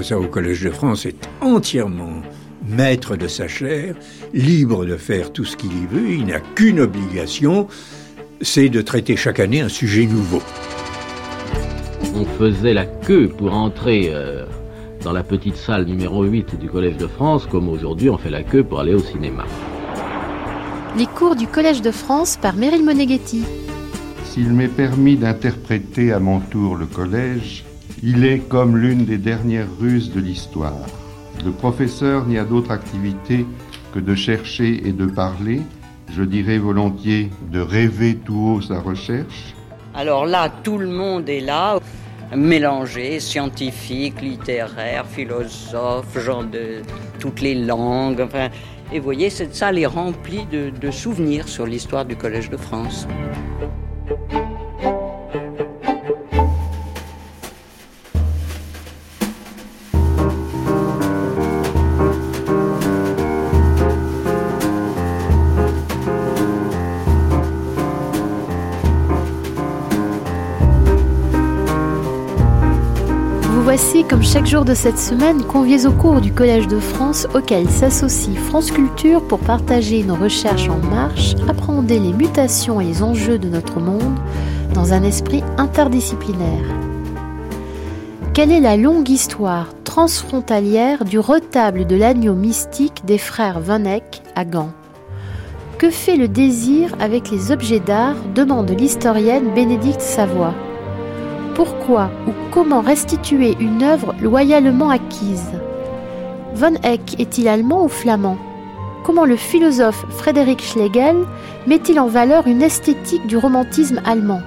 [0.00, 2.22] professeur au Collège de France est entièrement
[2.66, 3.94] maître de sa chair,
[4.32, 7.68] libre de faire tout ce qu'il y veut, il n'a qu'une obligation,
[8.40, 10.40] c'est de traiter chaque année un sujet nouveau.
[12.14, 14.46] On faisait la queue pour entrer euh,
[15.04, 18.42] dans la petite salle numéro 8 du Collège de France, comme aujourd'hui on fait la
[18.42, 19.44] queue pour aller au cinéma.
[20.96, 23.42] Les cours du Collège de France par Meryl Moneghetti.
[24.24, 27.64] S'il m'est permis d'interpréter à mon tour le collège,
[28.02, 30.86] il est comme l'une des dernières ruses de l'histoire.
[31.44, 33.46] Le professeur n'y a d'autre activité
[33.92, 35.60] que de chercher et de parler,
[36.10, 39.54] je dirais volontiers de rêver tout haut sa recherche.
[39.94, 41.78] Alors là, tout le monde est là,
[42.34, 46.82] mélangé, scientifique, littéraire, philosophe, gens de
[47.18, 48.20] toutes les langues.
[48.20, 48.48] Enfin,
[48.92, 52.56] et vous voyez, cette salle est remplie de, de souvenirs sur l'histoire du Collège de
[52.56, 53.06] France.
[74.10, 78.36] Comme chaque jour de cette semaine, conviés au cours du Collège de France auquel s'associe
[78.36, 83.48] France Culture pour partager nos recherches en marche, appréhender les mutations et les enjeux de
[83.48, 84.18] notre monde
[84.74, 86.64] dans un esprit interdisciplinaire.
[88.34, 93.84] Quelle est la longue histoire transfrontalière du retable de l'agneau mystique des frères Van
[94.34, 94.72] à Gand?
[95.78, 98.16] Que fait le désir avec les objets d'art?
[98.34, 100.54] demande l'historienne Bénédicte Savoie
[101.60, 105.52] pourquoi ou comment restituer une œuvre loyalement acquise.
[106.54, 108.38] Von Eyck est-il allemand ou flamand?
[109.04, 111.18] Comment le philosophe Frédéric Schlegel
[111.66, 114.40] met-il en valeur une esthétique du romantisme allemand?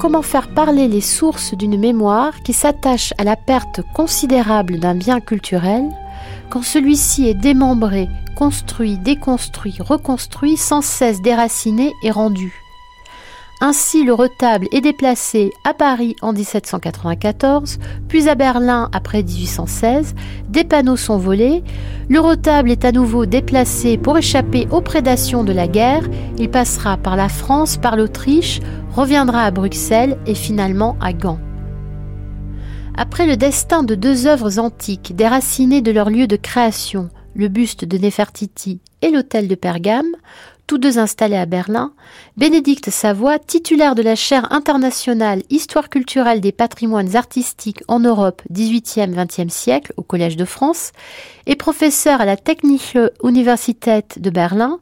[0.00, 5.20] Comment faire parler les sources d'une mémoire qui s'attache à la perte considérable d'un bien
[5.20, 5.84] culturel
[6.50, 12.59] quand celui-ci est démembré, construit, déconstruit, reconstruit, sans cesse déraciné et rendu?
[13.62, 17.78] Ainsi, le retable est déplacé à Paris en 1794,
[18.08, 20.14] puis à Berlin après 1816.
[20.48, 21.62] Des panneaux sont volés.
[22.08, 26.08] Le retable est à nouveau déplacé pour échapper aux prédations de la guerre.
[26.38, 28.60] Il passera par la France, par l'Autriche,
[28.92, 31.38] reviendra à Bruxelles et finalement à Gand.
[32.96, 37.84] Après le destin de deux œuvres antiques déracinées de leur lieu de création, le buste
[37.84, 40.10] de Nefertiti et l'hôtel de Pergame,
[40.70, 41.92] tous deux installés à Berlin,
[42.36, 49.48] Bénédicte Savoie, titulaire de la chaire internationale Histoire culturelle des patrimoines artistiques en Europe 18e-20e
[49.48, 50.92] siècle au Collège de France
[51.46, 54.78] et professeur à la Technische Universität de Berlin,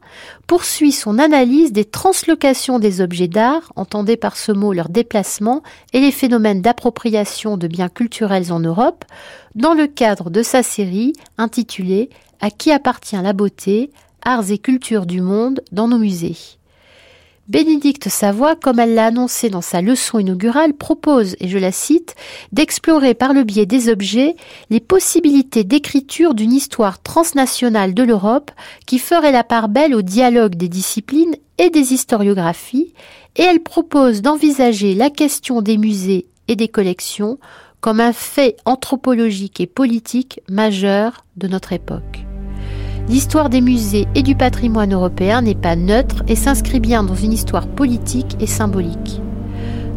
[0.46, 5.62] poursuit son analyse des translocations des objets d'art, entendez par ce mot leur déplacement
[5.94, 9.06] et les phénomènes d'appropriation de biens culturels en Europe,
[9.54, 12.10] dans le cadre de sa série intitulée
[12.42, 13.90] À qui appartient la beauté?
[14.28, 16.36] Arts et cultures du monde dans nos musées.
[17.48, 22.14] Bénédicte Savoie, comme elle l'a annoncé dans sa leçon inaugurale, propose, et je la cite,
[22.52, 24.36] d'explorer par le biais des objets
[24.68, 28.50] les possibilités d'écriture d'une histoire transnationale de l'Europe
[28.86, 32.92] qui ferait la part belle au dialogue des disciplines et des historiographies,
[33.36, 37.38] et elle propose d'envisager la question des musées et des collections
[37.80, 42.27] comme un fait anthropologique et politique majeur de notre époque
[43.08, 47.32] l'histoire des musées et du patrimoine européen n'est pas neutre et s'inscrit bien dans une
[47.32, 49.20] histoire politique et symbolique.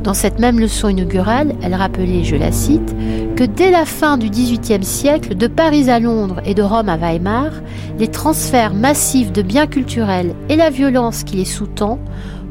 [0.03, 2.95] Dans cette même leçon inaugurale, elle rappelait, je la cite,
[3.35, 6.97] que dès la fin du XVIIIe siècle, de Paris à Londres et de Rome à
[6.97, 7.51] Weimar,
[7.99, 11.99] les transferts massifs de biens culturels et la violence qui les sous-tend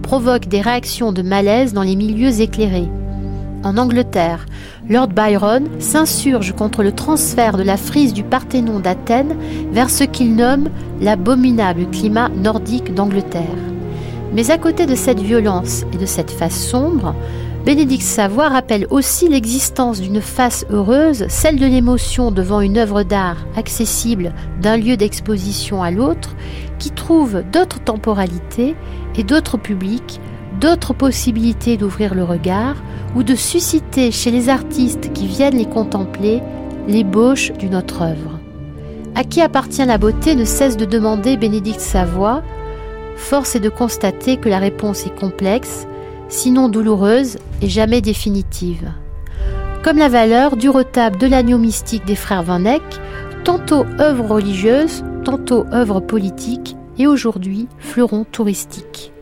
[0.03, 2.88] provoquent des réactions de malaise dans les milieux éclairés.
[3.62, 4.47] En Angleterre,
[4.88, 9.37] Lord Byron s'insurge contre le transfert de la frise du Parthénon d'Athènes
[9.71, 13.44] vers ce qu'il nomme l'abominable climat nordique d'Angleterre.
[14.32, 17.15] Mais à côté de cette violence et de cette face sombre,
[17.66, 23.37] Bénédicte Savoie rappelle aussi l'existence d'une face heureuse, celle de l'émotion devant une œuvre d'art
[23.56, 24.32] accessible
[24.62, 26.34] d'un lieu d'exposition à l'autre,
[26.79, 28.75] qui trouve d'autres temporalités
[29.17, 30.19] et d'autres publics,
[30.60, 32.76] d'autres possibilités d'ouvrir le regard,
[33.16, 36.40] ou de susciter chez les artistes qui viennent les contempler
[36.86, 38.38] l'ébauche d'une autre œuvre.
[39.14, 42.42] À qui appartient la beauté ne cesse de demander Bénédicte Savoie.
[43.16, 45.86] Force est de constater que la réponse est complexe,
[46.28, 48.92] sinon douloureuse et jamais définitive.
[49.82, 52.82] Comme la valeur du retable de l'agneau mystique des frères Van Eyck,
[53.44, 59.12] tantôt œuvre religieuse, tantôt œuvre politique et aujourd'hui fleuron touristique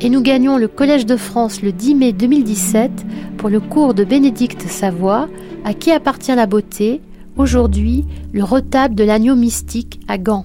[0.00, 2.90] et nous gagnons le Collège de France le 10 mai 2017
[3.36, 5.28] pour le cours de Bénédicte Savoie,
[5.64, 7.00] à qui appartient la beauté,
[7.38, 10.44] Aujourd'hui, le retable de l'agneau mystique à Gand.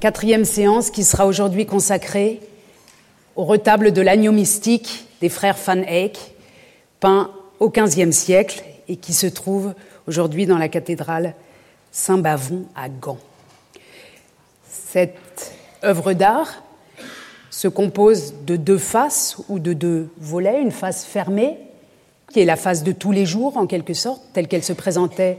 [0.00, 2.40] Quatrième séance qui sera aujourd'hui consacrée
[3.36, 6.34] au retable de l'agneau mystique des frères Van Eyck,
[6.98, 7.30] peint
[7.60, 9.74] au XVe siècle et qui se trouve
[10.08, 11.34] aujourd'hui dans la cathédrale
[11.92, 13.18] Saint-Bavon à Gand.
[14.68, 15.54] Cette
[15.84, 16.64] œuvre d'art
[17.58, 21.58] se compose de deux faces ou de deux volets, une face fermée,
[22.32, 25.38] qui est la face de tous les jours en quelque sorte, telle qu'elle se présentait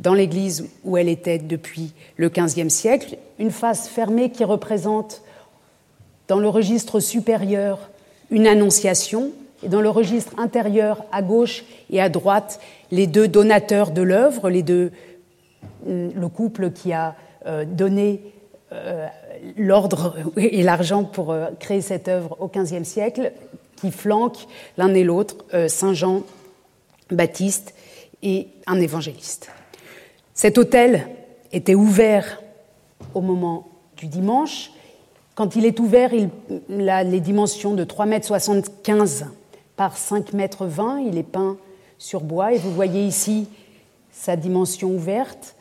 [0.00, 5.22] dans l'église où elle était depuis le XVe siècle, une face fermée qui représente
[6.26, 7.90] dans le registre supérieur
[8.32, 9.30] une annonciation
[9.62, 12.58] et dans le registre intérieur à gauche et à droite
[12.90, 14.90] les deux donateurs de l'œuvre, deux,
[15.86, 17.14] le couple qui a
[17.46, 18.41] euh, donné euh,
[19.56, 23.32] l'ordre et l'argent pour euh, créer cette œuvre au XVe siècle,
[23.76, 24.46] qui flanquent
[24.76, 25.36] l'un et l'autre
[25.66, 26.22] Saint Jean
[27.10, 27.74] Baptiste
[28.22, 29.50] et un évangéliste.
[30.34, 31.08] Cet hôtel
[31.50, 32.40] était ouvert
[33.14, 34.70] au moment du dimanche.
[35.34, 39.30] Quand il est ouvert, il a les dimensions de 3,75 m
[39.76, 41.06] par 5,20 m.
[41.08, 41.56] Il est peint
[41.98, 43.48] sur bois et vous voyez ici
[44.12, 45.56] sa dimension ouverte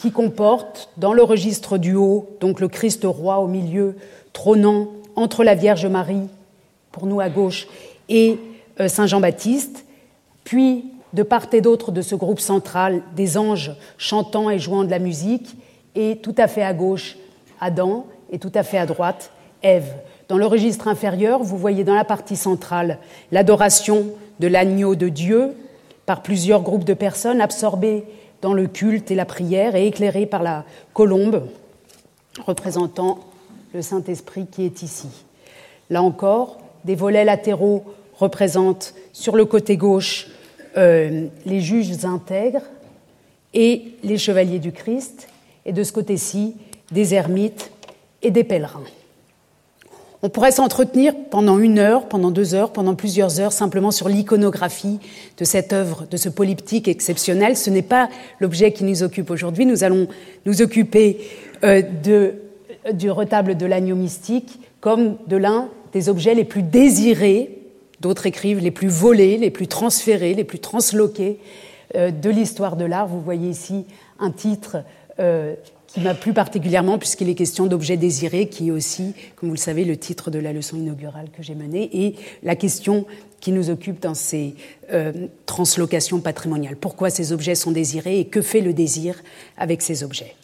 [0.00, 3.96] qui comporte dans le registre du haut, donc le Christ roi au milieu,
[4.32, 6.28] trônant entre la Vierge Marie,
[6.92, 7.66] pour nous à gauche,
[8.08, 8.38] et
[8.80, 9.84] euh, Saint Jean-Baptiste,
[10.44, 14.90] puis de part et d'autre de ce groupe central, des anges chantant et jouant de
[14.90, 15.56] la musique,
[15.94, 17.16] et tout à fait à gauche,
[17.60, 19.92] Adam, et tout à fait à droite, Ève.
[20.28, 22.98] Dans le registre inférieur, vous voyez dans la partie centrale
[23.32, 24.06] l'adoration
[24.38, 25.54] de l'agneau de Dieu
[26.06, 28.04] par plusieurs groupes de personnes absorbées
[28.42, 31.48] dans le culte et la prière et éclairées par la colombe
[32.46, 33.18] représentant
[33.74, 35.08] le Saint-Esprit qui est ici.
[35.90, 37.84] Là encore, des volets latéraux
[38.18, 40.28] représentent sur le côté gauche
[40.76, 42.62] euh, les juges intègres
[43.54, 45.28] et les chevaliers du Christ,
[45.64, 46.54] et de ce côté-ci,
[46.92, 47.70] des ermites
[48.22, 48.84] et des pèlerins.
[50.22, 54.98] On pourrait s'entretenir pendant une heure, pendant deux heures, pendant plusieurs heures simplement sur l'iconographie
[55.36, 57.56] de cette œuvre, de ce polyptyque exceptionnel.
[57.56, 58.08] Ce n'est pas
[58.40, 59.64] l'objet qui nous occupe aujourd'hui.
[59.64, 60.08] Nous allons
[60.44, 61.18] nous occuper
[61.62, 61.82] euh,
[62.92, 67.58] du retable de l'agneau mystique comme de l'un des objets les plus désirés
[68.00, 71.38] D'autres écrivent les plus volés, les plus transférés, les plus transloqués
[71.96, 73.08] euh, de l'histoire de l'art.
[73.08, 73.86] Vous voyez ici
[74.20, 74.78] un titre
[75.18, 75.54] euh,
[75.88, 79.60] qui m'a plu particulièrement puisqu'il est question d'objets désirés, qui est aussi, comme vous le
[79.60, 83.06] savez, le titre de la leçon inaugurale que j'ai menée, et la question
[83.40, 84.54] qui nous occupe dans ces
[84.92, 85.12] euh,
[85.46, 86.76] translocations patrimoniales.
[86.76, 89.22] Pourquoi ces objets sont désirés et que fait le désir
[89.56, 90.34] avec ces objets?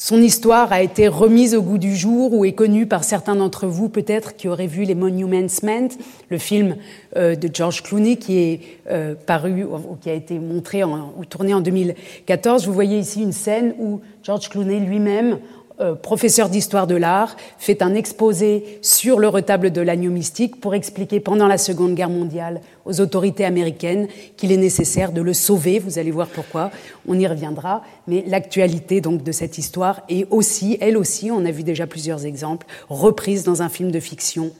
[0.00, 3.66] Son histoire a été remise au goût du jour ou est connue par certains d'entre
[3.66, 5.88] vous peut-être qui auraient vu les Monuments Men,
[6.30, 6.76] le film
[7.16, 11.52] euh, de George Clooney qui est euh, paru ou qui a été montré ou tourné
[11.52, 12.68] en 2014.
[12.68, 15.38] Vous voyez ici une scène où George Clooney lui-même
[15.80, 20.74] euh, professeur d'histoire de l'art, fait un exposé sur le retable de l'agneau mystique pour
[20.74, 25.78] expliquer pendant la Seconde Guerre mondiale aux autorités américaines qu'il est nécessaire de le sauver.
[25.78, 26.70] Vous allez voir pourquoi,
[27.06, 27.82] on y reviendra.
[28.06, 32.26] Mais l'actualité donc de cette histoire est aussi, elle aussi, on a vu déjà plusieurs
[32.26, 34.50] exemples, reprise dans un film de fiction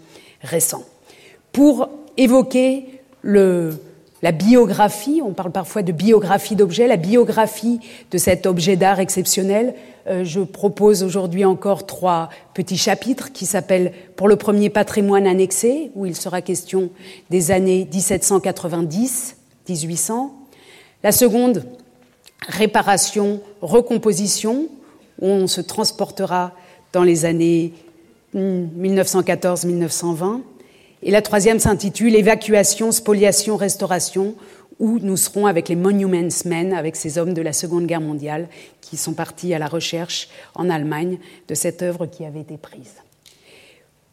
[0.43, 0.85] récent.
[1.53, 2.87] Pour évoquer
[3.23, 3.75] le,
[4.23, 7.79] la biographie, on parle parfois de biographie d'objet, la biographie
[8.11, 9.75] de cet objet d'art exceptionnel,
[10.09, 15.93] euh, je propose aujourd'hui encore trois petits chapitres qui s'appellent pour le premier patrimoine annexé,
[15.95, 16.91] où il sera question
[17.31, 20.31] des années 1790-1800.
[21.05, 21.65] La seconde,
[22.49, 24.67] réparation, recomposition,
[25.21, 26.53] où on se transportera
[26.93, 27.73] dans les années
[28.35, 30.41] 1914-1920.
[31.03, 34.35] Et la troisième s'intitule Évacuation, spoliation, restauration,
[34.79, 38.49] où nous serons avec les Monuments Men, avec ces hommes de la Seconde Guerre mondiale
[38.81, 42.95] qui sont partis à la recherche en Allemagne de cette œuvre qui avait été prise.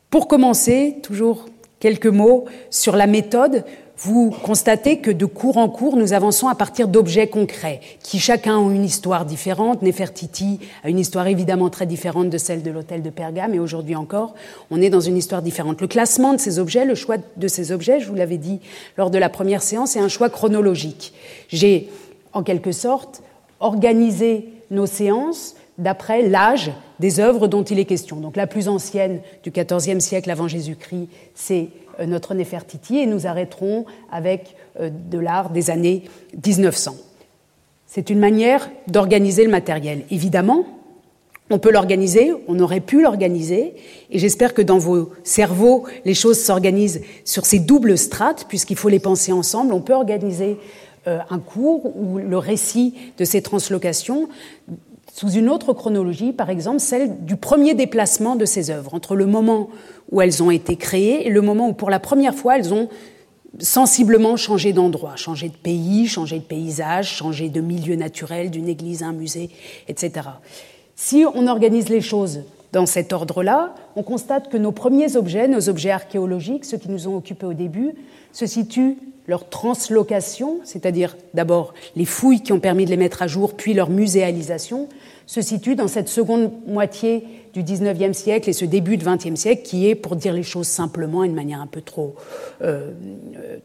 [0.10, 1.46] Pour commencer, toujours
[1.80, 3.64] quelques mots sur la méthode
[3.98, 8.58] vous constatez que de cours en cours, nous avançons à partir d'objets concrets, qui chacun
[8.58, 9.82] ont une histoire différente.
[9.82, 13.96] Nefertiti a une histoire évidemment très différente de celle de l'hôtel de Pergame, et aujourd'hui
[13.96, 14.36] encore,
[14.70, 15.82] on est dans une histoire différente.
[15.82, 18.60] Le classement de ces objets, le choix de ces objets, je vous l'avais dit
[18.98, 21.14] lors de la première séance, est un choix chronologique.
[21.48, 21.90] J'ai,
[22.34, 23.24] en quelque sorte,
[23.60, 28.18] organisé nos séances d'après l'âge des œuvres dont il est question.
[28.18, 33.28] Donc la plus ancienne du XIVe siècle avant Jésus-Christ, c'est euh, notre Nefertiti et nous
[33.28, 36.04] arrêterons avec euh, de l'art des années
[36.46, 36.96] 1900.
[37.88, 40.04] C'est une manière d'organiser le matériel.
[40.10, 40.66] Évidemment,
[41.50, 43.76] on peut l'organiser, on aurait pu l'organiser,
[44.10, 48.90] et j'espère que dans vos cerveaux, les choses s'organisent sur ces doubles strates, puisqu'il faut
[48.90, 49.72] les penser ensemble.
[49.72, 50.58] On peut organiser
[51.08, 54.28] euh, un cours ou le récit de ces translocations
[55.16, 59.26] sous une autre chronologie, par exemple celle du premier déplacement de ces œuvres, entre le
[59.26, 59.70] moment
[60.12, 62.90] où elles ont été créées et le moment où pour la première fois elles ont
[63.60, 69.04] sensiblement changé d'endroit, changé de pays, changé de paysage, changé de milieu naturel, d'une église
[69.04, 69.52] à un musée,
[69.88, 70.28] etc.
[70.98, 72.42] Si on organise les choses
[72.74, 77.08] dans cet ordre-là, on constate que nos premiers objets, nos objets archéologiques, ceux qui nous
[77.08, 77.94] ont occupés au début,
[78.34, 83.28] se situent leur translocation, c'est-à-dire d'abord les fouilles qui ont permis de les mettre à
[83.28, 84.88] jour, puis leur muséalisation,
[85.26, 89.64] se situent dans cette seconde moitié du XIXe siècle et ce début du XXe siècle
[89.64, 92.12] qui est, pour dire les choses simplement et de manière un peu euh,
[92.62, 93.58] euh,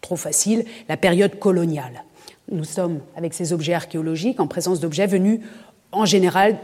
[0.00, 2.04] trop facile, la période coloniale.
[2.50, 5.40] Nous sommes, avec ces objets archéologiques, en présence d'objets venus
[5.92, 6.56] en général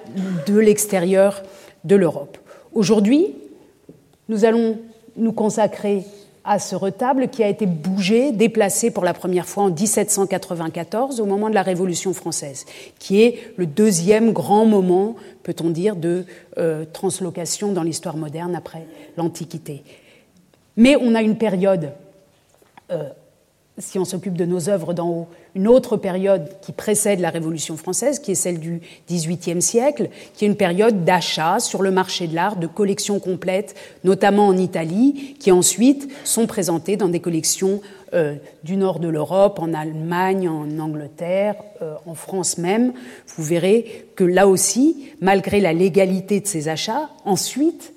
[0.47, 1.42] de l'extérieur
[1.85, 2.37] de l'Europe.
[2.75, 3.28] Aujourd'hui,
[4.28, 4.78] nous allons
[5.16, 6.04] nous consacrer
[6.50, 11.25] à ce retable qui a été bougé, déplacé pour la première fois en 1794 au
[11.25, 12.66] moment de la Révolution française,
[12.99, 15.14] qui est le deuxième grand moment,
[15.45, 16.25] peut-on dire, de
[16.59, 18.85] euh, translocation dans l'histoire moderne après
[19.16, 19.85] l'Antiquité.
[20.76, 21.92] Mais on a une période
[22.90, 23.11] euh,
[23.80, 27.76] si on s'occupe de nos œuvres d'en haut, une autre période qui précède la Révolution
[27.76, 32.28] française, qui est celle du XVIIIe siècle, qui est une période d'achat sur le marché
[32.28, 37.80] de l'art de collections complètes, notamment en Italie, qui ensuite sont présentées dans des collections
[38.12, 38.34] euh,
[38.64, 42.92] du nord de l'Europe, en Allemagne, en Angleterre, euh, en France même.
[43.37, 47.92] Vous verrez que là aussi, malgré la légalité de ces achats, ensuite,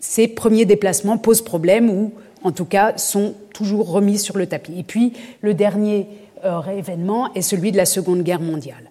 [0.00, 4.78] ces premiers déplacements posent problème ou en tout cas, sont toujours remis sur le tapis.
[4.78, 6.06] Et puis, le dernier
[6.44, 8.90] euh, événement est celui de la Seconde Guerre mondiale.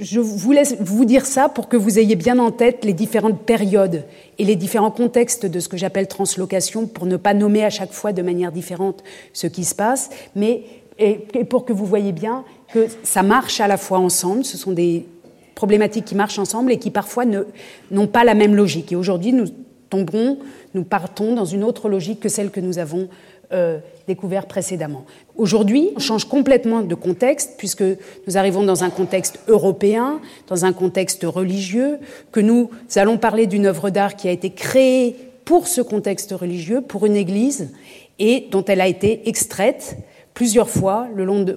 [0.00, 3.42] Je vous laisse vous dire ça pour que vous ayez bien en tête les différentes
[3.42, 4.04] périodes
[4.38, 7.92] et les différents contextes de ce que j'appelle translocation, pour ne pas nommer à chaque
[7.92, 10.64] fois de manière différente ce qui se passe, mais
[10.98, 14.72] et pour que vous voyez bien que ça marche à la fois ensemble, ce sont
[14.72, 15.06] des
[15.54, 18.92] problématiques qui marchent ensemble et qui parfois n'ont pas la même logique.
[18.92, 19.46] Et aujourd'hui, nous
[19.90, 20.38] tomberons
[20.74, 23.08] nous partons dans une autre logique que celle que nous avons
[23.52, 23.78] euh,
[24.08, 25.04] découverte précédemment.
[25.36, 27.84] Aujourd'hui, on change complètement de contexte puisque
[28.26, 31.98] nous arrivons dans un contexte européen, dans un contexte religieux,
[32.32, 36.80] que nous allons parler d'une œuvre d'art qui a été créée pour ce contexte religieux,
[36.80, 37.70] pour une église,
[38.18, 39.96] et dont elle a été extraite
[40.34, 41.06] plusieurs fois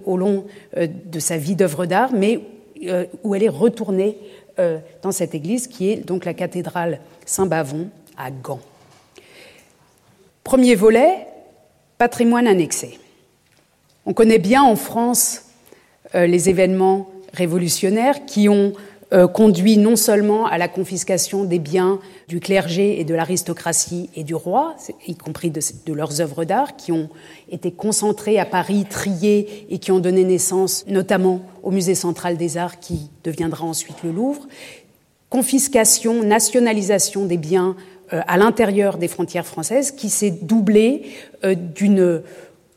[0.06, 0.46] au long
[0.78, 2.42] euh, de sa vie d'œuvre d'art, mais
[2.86, 4.18] euh, où elle est retournée
[5.04, 8.60] dans cette église qui est donc la cathédrale Saint-Bavon à Gand.
[10.48, 11.28] Premier volet,
[11.98, 13.00] patrimoine annexé.
[14.06, 15.42] On connaît bien en France
[16.16, 18.72] euh, les événements révolutionnaires qui ont
[19.12, 22.00] euh, conduit non seulement à la confiscation des biens
[22.30, 26.78] du clergé et de l'aristocratie et du roi, y compris de, de leurs œuvres d'art,
[26.78, 27.10] qui ont
[27.52, 32.56] été concentrées à Paris, triées et qui ont donné naissance notamment au Musée central des
[32.56, 34.48] arts qui deviendra ensuite le Louvre,
[35.30, 37.76] confiscation, nationalisation des biens
[38.12, 41.04] à l'intérieur des frontières françaises qui s'est doublée
[41.44, 42.22] euh, d'une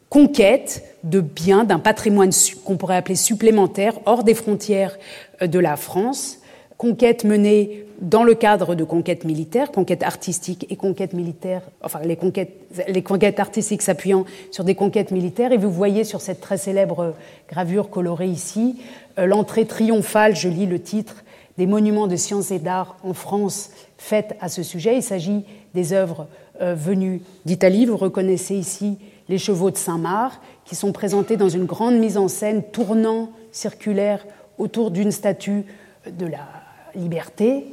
[0.08, 2.30] conquête de biens, d'un patrimoine
[2.64, 4.98] qu'on pourrait appeler supplémentaire hors des frontières
[5.40, 6.38] euh, de la France,
[6.76, 12.16] conquête menée dans le cadre de conquêtes militaires, conquêtes artistiques et conquêtes militaires, enfin les
[12.16, 12.56] conquêtes,
[12.88, 15.52] les conquêtes artistiques s'appuyant sur des conquêtes militaires.
[15.52, 17.14] Et vous voyez sur cette très célèbre
[17.50, 18.80] gravure colorée ici
[19.18, 21.24] l'entrée triomphale, je lis le titre,
[21.58, 23.68] des monuments de sciences et d'art en France
[24.00, 24.96] faites à ce sujet.
[24.96, 26.26] Il s'agit des œuvres
[26.62, 27.84] euh, venues d'Italie.
[27.84, 32.26] Vous reconnaissez ici les chevaux de Saint-Marc, qui sont présentés dans une grande mise en
[32.26, 34.26] scène tournant circulaire
[34.58, 35.64] autour d'une statue
[36.10, 36.48] de la
[36.94, 37.66] liberté,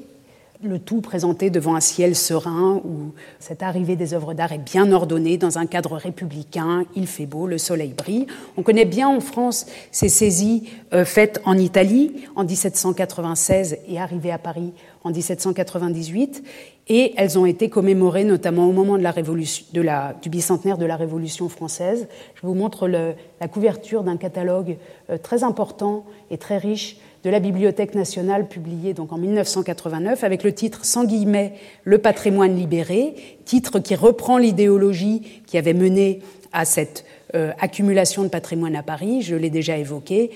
[0.64, 4.92] le tout présenté devant un ciel serein où cette arrivée des œuvres d'art est bien
[4.92, 8.26] ordonnée dans un cadre républicain, il fait beau, le soleil brille.
[8.58, 14.32] On connaît bien en France ces saisies euh, faites en Italie en 1796 et arrivées
[14.32, 14.74] à Paris
[15.04, 16.44] en 1798
[16.90, 22.08] et elles ont été commémorées notamment au moment du bicentenaire de la Révolution française.
[22.36, 24.78] Je vous montre la couverture d'un catalogue
[25.10, 26.98] euh, très important et très riche
[27.28, 32.56] de la Bibliothèque nationale publié donc en 1989 avec le titre sans guillemets Le patrimoine
[32.56, 36.22] libéré, titre qui reprend l'idéologie qui avait mené
[36.54, 37.04] à cette
[37.36, 40.32] euh, accumulation de patrimoine à Paris, je l'ai déjà évoqué.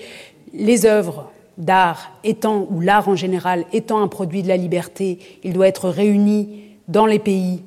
[0.52, 5.54] Les œuvres d'art étant, ou l'art en général étant un produit de la liberté, il
[5.54, 7.62] doit être réuni dans les pays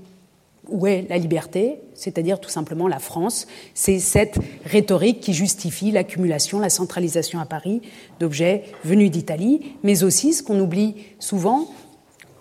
[0.70, 3.48] où est la liberté, c'est-à-dire tout simplement la France.
[3.74, 7.82] C'est cette rhétorique qui justifie l'accumulation, la centralisation à Paris
[8.20, 11.68] d'objets venus d'Italie, mais aussi, ce qu'on oublie souvent,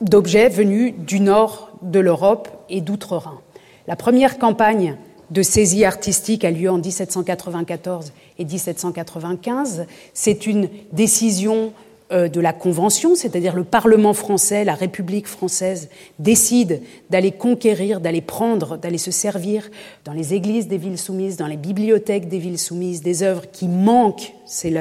[0.00, 3.40] d'objets venus du nord de l'Europe et d'outre-Rhin.
[3.86, 4.96] La première campagne
[5.30, 9.86] de saisie artistique a lieu en 1794 et 1795.
[10.12, 11.72] C'est une décision
[12.10, 18.76] de la Convention, c'est-à-dire le Parlement français, la République française, décide d'aller conquérir, d'aller prendre,
[18.76, 19.70] d'aller se servir
[20.04, 23.68] dans les églises des villes soumises, dans les bibliothèques des villes soumises, des œuvres qui
[23.68, 24.72] manquent, c'est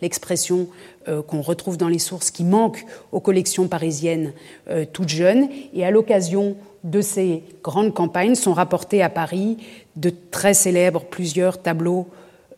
[0.00, 0.68] l'expression
[1.08, 4.32] euh, qu'on retrouve dans les sources, qui manquent aux collections parisiennes
[4.70, 5.48] euh, toutes jeunes.
[5.74, 9.58] Et à l'occasion de ces grandes campagnes sont rapportés à Paris
[9.96, 12.06] de très célèbres plusieurs tableaux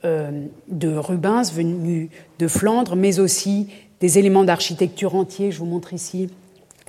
[0.02, 2.08] de Rubens venus
[2.38, 3.68] de Flandre, mais aussi
[4.00, 5.52] des éléments d'architecture entiers.
[5.52, 6.30] Je vous montre ici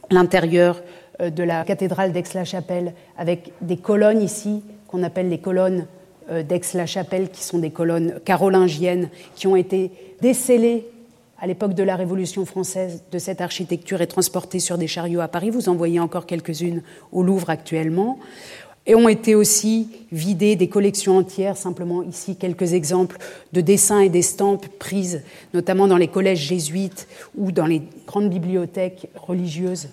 [0.10, 0.82] l'intérieur
[1.20, 5.88] euh, de la cathédrale d'Aix-la-Chapelle avec des colonnes ici qu'on appelle les colonnes
[6.30, 9.92] euh, d'Aix-la-Chapelle qui sont des colonnes carolingiennes qui ont été
[10.22, 10.88] décellées
[11.40, 15.28] à l'époque de la Révolution française de cette architecture et transportées sur des chariots à
[15.28, 15.50] Paris.
[15.50, 18.20] Vous en voyez encore quelques-unes au Louvre actuellement
[18.88, 23.18] et ont été aussi vidés des collections entières, simplement ici quelques exemples
[23.54, 25.22] de dessins et d'estampes prises
[25.54, 27.08] notamment dans les collèges jésuites
[27.38, 29.90] ou dans les grandes bibliothèques religieuses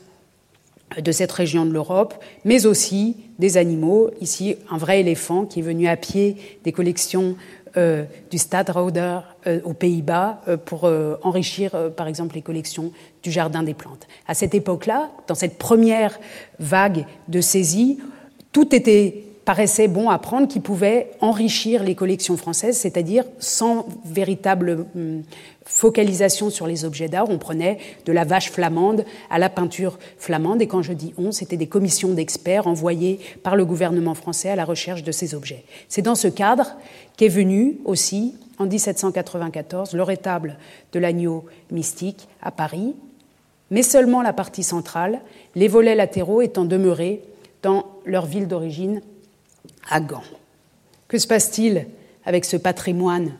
[0.98, 2.14] de cette région de l'Europe,
[2.46, 7.36] mais aussi des animaux, ici un vrai éléphant qui est venu à pied des collections
[7.76, 10.90] euh, du Stadtrouder euh, aux Pays-Bas euh, pour
[11.22, 12.92] enrichir par exemple les collections
[13.22, 14.06] du Jardin des Plantes.
[14.26, 16.18] À cette époque-là, dans cette première
[16.58, 17.98] vague de saisie,
[18.64, 18.76] tout
[19.44, 25.22] paraissait bon à prendre qui pouvait enrichir les collections françaises, c'est-à-dire sans véritable hum,
[25.64, 27.30] focalisation sur les objets d'art.
[27.30, 31.32] On prenait de la vache flamande à la peinture flamande, et quand je dis on,
[31.32, 35.64] c'était des commissions d'experts envoyées par le gouvernement français à la recherche de ces objets.
[35.88, 36.76] C'est dans ce cadre
[37.16, 40.58] qu'est venu aussi, en 1794, le rétable
[40.92, 42.94] de l'agneau mystique à Paris,
[43.70, 45.20] mais seulement la partie centrale,
[45.54, 47.22] les volets latéraux étant demeurés
[47.62, 49.00] dans leur ville d'origine,
[49.88, 50.22] à Gand.
[51.08, 51.86] Que se passe-t-il
[52.24, 53.32] avec ce patrimoine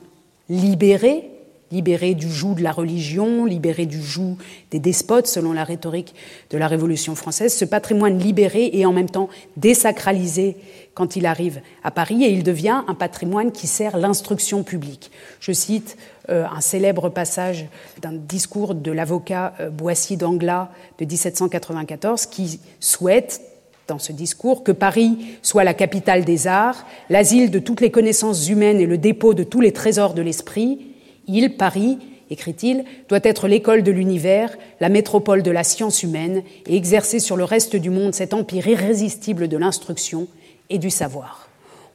[0.49, 1.31] libéré,
[1.71, 4.39] libéré du joug de la religion, libéré du joug
[4.71, 6.15] des despotes, selon la rhétorique
[6.51, 10.57] de la Révolution française, ce patrimoine libéré et en même temps désacralisé
[10.95, 15.11] quand il arrive à Paris, et il devient un patrimoine qui sert l'instruction publique.
[15.39, 15.97] Je cite
[16.31, 17.67] euh, un célèbre passage
[18.03, 23.43] d'un discours de l'avocat euh, Boissy d'Anglas de 1794 qui souhaite
[23.89, 28.49] dans ce discours que Paris soit la capitale des arts, l'asile de toutes les connaissances
[28.49, 30.79] humaines et le dépôt de tous les trésors de l'esprit.
[31.27, 31.99] Il, Paris,
[32.31, 37.39] écrit-il, doit être l'école de l'univers, la métropole de la science humaine, et exercer sur
[37.39, 40.29] le reste du monde cet empire irrésistible de l'instruction
[40.69, 41.49] et du savoir.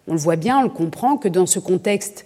[0.08, 2.26] On le voit bien, on le comprend, que dans ce contexte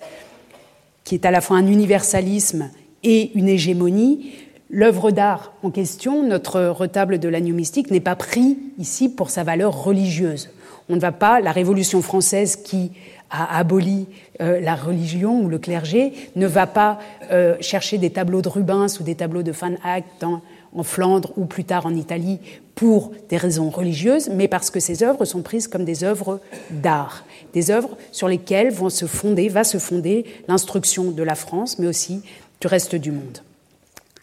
[1.04, 2.70] qui est à la fois un universalisme
[3.04, 4.32] et une hégémonie,
[4.70, 9.44] L'œuvre d'art en question, notre retable de l'agneau mystique, n'est pas pris ici pour sa
[9.44, 10.50] valeur religieuse.
[10.90, 12.92] On ne va pas, la Révolution française qui
[13.30, 14.08] a aboli
[14.42, 17.00] euh, la religion ou le clergé, ne va pas
[17.32, 21.46] euh, chercher des tableaux de Rubens ou des tableaux de Van Eyck en Flandre ou
[21.46, 22.40] plus tard en Italie
[22.76, 27.26] pour des raisons religieuses, mais parce que ces œuvres sont prises comme des œuvres d'art,
[27.54, 31.88] des œuvres sur lesquelles vont se fonder, va se fonder l'instruction de la France, mais
[31.88, 32.22] aussi
[32.62, 33.42] du reste du monde.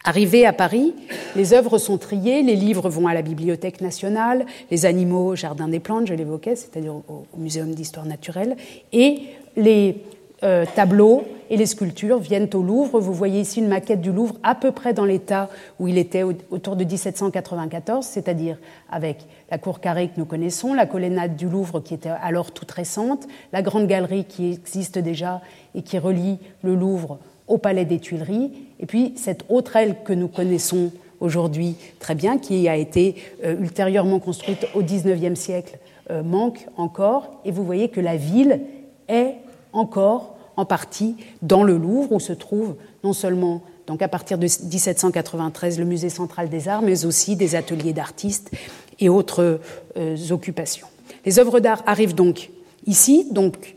[0.07, 0.93] Arrivé à Paris,
[1.35, 5.67] les œuvres sont triées, les livres vont à la Bibliothèque nationale, les animaux au Jardin
[5.67, 8.55] des plantes, je l'évoquais, c'est-à-dire au Muséum d'histoire naturelle,
[8.93, 9.21] et
[9.57, 10.03] les
[10.43, 12.99] euh, tableaux et les sculptures viennent au Louvre.
[12.99, 16.21] Vous voyez ici une maquette du Louvre à peu près dans l'état où il était
[16.21, 18.59] autour de 1794, c'est-à-dire
[18.91, 22.69] avec la cour carrée que nous connaissons, la colonnade du Louvre qui était alors toute
[22.69, 25.41] récente, la grande galerie qui existe déjà
[25.73, 30.13] et qui relie le Louvre au Palais des Tuileries, et puis cette autre aile que
[30.13, 35.77] nous connaissons aujourd'hui très bien, qui a été euh, ultérieurement construite au XIXe siècle,
[36.11, 38.61] euh, manque encore, et vous voyez que la ville
[39.07, 39.35] est
[39.73, 44.45] encore en partie dans le Louvre, où se trouve non seulement donc à partir de
[44.45, 48.51] 1793 le musée central des arts, mais aussi des ateliers d'artistes
[48.99, 49.59] et autres
[49.97, 50.87] euh, occupations.
[51.25, 52.49] Les œuvres d'art arrivent donc
[52.87, 53.75] ici, donc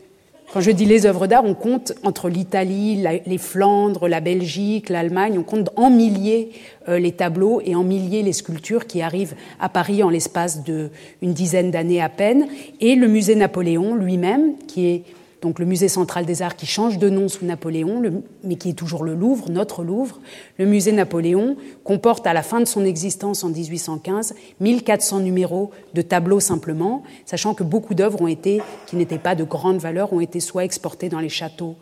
[0.51, 5.37] quand je dis les œuvres d'art, on compte entre l'Italie, les Flandres, la Belgique, l'Allemagne,
[5.37, 6.49] on compte en milliers
[6.87, 10.89] euh, les tableaux et en milliers les sculptures qui arrivent à Paris en l'espace d'une
[11.21, 12.47] dizaine d'années à peine.
[12.79, 15.03] Et le musée Napoléon lui-même, qui est
[15.41, 18.01] donc le musée central des arts qui change de nom sous Napoléon,
[18.43, 20.19] mais qui est toujours le Louvre, notre Louvre.
[20.57, 26.01] Le musée Napoléon comporte à la fin de son existence en 1815 1400 numéros de
[26.01, 30.19] tableaux simplement, sachant que beaucoup d'œuvres ont été, qui n'étaient pas de grande valeur, ont
[30.19, 31.75] été soit exportées dans les châteaux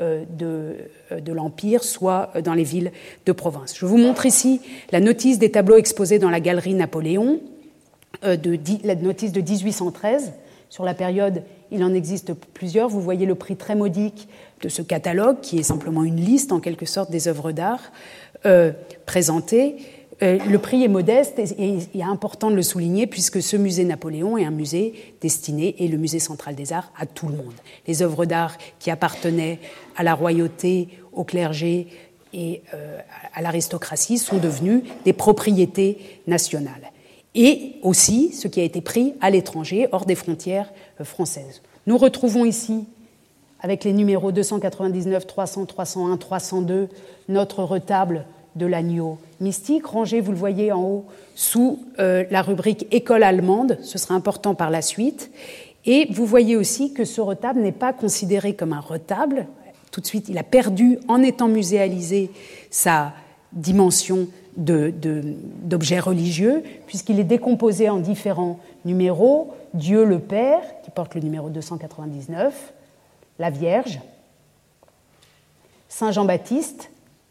[0.00, 0.76] euh, de,
[1.12, 2.92] euh, de l'Empire, soit euh, dans les villes
[3.26, 3.74] de province.
[3.76, 7.40] Je vous montre ici la notice des tableaux exposés dans la galerie Napoléon,
[8.22, 10.32] la notice de 1813
[10.72, 12.88] Sur la période, il en existe plusieurs.
[12.88, 14.26] Vous voyez le prix très modique
[14.62, 17.92] de ce catalogue, qui est simplement une liste en quelque sorte des œuvres d'art
[18.46, 18.72] euh,
[19.04, 19.76] présentées.
[20.22, 23.84] Euh, le prix est modeste et, il est important de le souligner puisque ce musée
[23.84, 27.52] Napoléon est un musée destiné, et le musée central des arts, à tout le monde.
[27.86, 29.58] Les œuvres d'art qui appartenaient
[29.94, 31.88] à la royauté, au clergé
[32.32, 32.98] et euh,
[33.34, 36.92] à l'aristocratie sont devenues des propriétés nationales.
[37.34, 41.62] Et aussi ce qui a été pris à l'étranger, hors des frontières euh, françaises.
[41.86, 42.84] Nous retrouvons ici,
[43.60, 46.88] avec les numéros 299, 300, 301, 302,
[47.28, 52.86] notre retable de l'agneau mystique, rangé, vous le voyez en haut, sous euh, la rubrique
[52.90, 53.78] École allemande.
[53.82, 55.30] Ce sera important par la suite.
[55.84, 59.46] Et vous voyez aussi que ce retable n'est pas considéré comme un retable.
[59.90, 62.30] Tout de suite, il a perdu, en étant muséalisé,
[62.70, 63.12] sa
[63.52, 69.54] dimension d'objet religieux, puisqu'il est décomposé en différents numéros.
[69.74, 72.72] Dieu le Père, qui porte le numéro 299,
[73.38, 74.00] la Vierge,
[75.88, 76.90] Saint Jean-Baptiste,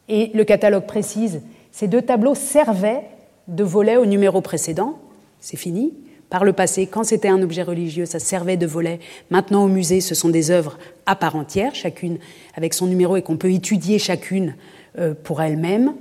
[0.09, 3.03] et le catalogue précise, ces deux tableaux servaient
[3.47, 4.97] de volet au numéro précédent,
[5.39, 5.93] c'est fini.
[6.29, 8.99] Par le passé, quand c'était un objet religieux, ça servait de volet.
[9.31, 12.19] Maintenant, au musée, ce sont des œuvres à part entière, chacune
[12.55, 14.55] avec son numéro, et qu'on peut étudier chacune
[14.97, 15.93] euh, pour elle-même.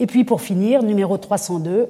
[0.00, 1.88] Et puis, pour finir, numéro 302,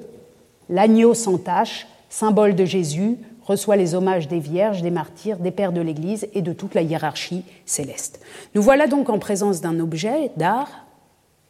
[0.69, 5.71] l'agneau sans tache, symbole de Jésus, reçoit les hommages des vierges, des martyrs, des pères
[5.71, 8.19] de l'Église et de toute la hiérarchie céleste.
[8.55, 10.85] Nous voilà donc en présence d'un objet d'art,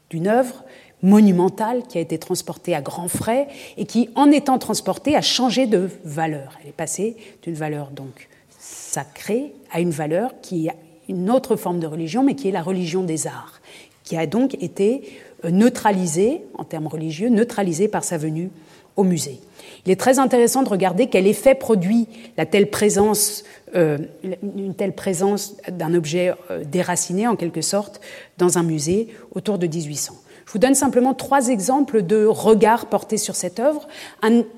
[0.10, 0.63] d'une œuvre
[1.02, 5.68] monumentale qui a été transportée à grands frais et qui, en étant transportée, a changé
[5.68, 6.58] de valeur.
[6.62, 8.28] Elle est passée d'une valeur donc
[8.60, 10.76] sacrée à une valeur qui est
[11.08, 13.62] une autre forme de religion, mais qui est la religion des arts,
[14.04, 15.04] qui a donc été
[15.50, 18.50] neutralisée, en termes religieux, neutralisée par sa venue
[18.96, 19.40] au musée.
[19.86, 23.44] Il est très intéressant de regarder quel effet produit la telle présence,
[23.76, 28.02] euh, une telle présence d'un objet euh, déraciné en quelque sorte
[28.38, 30.16] dans un musée autour de 1800.
[30.46, 33.88] Je vous donne simplement trois exemples de regards portés sur cette œuvre.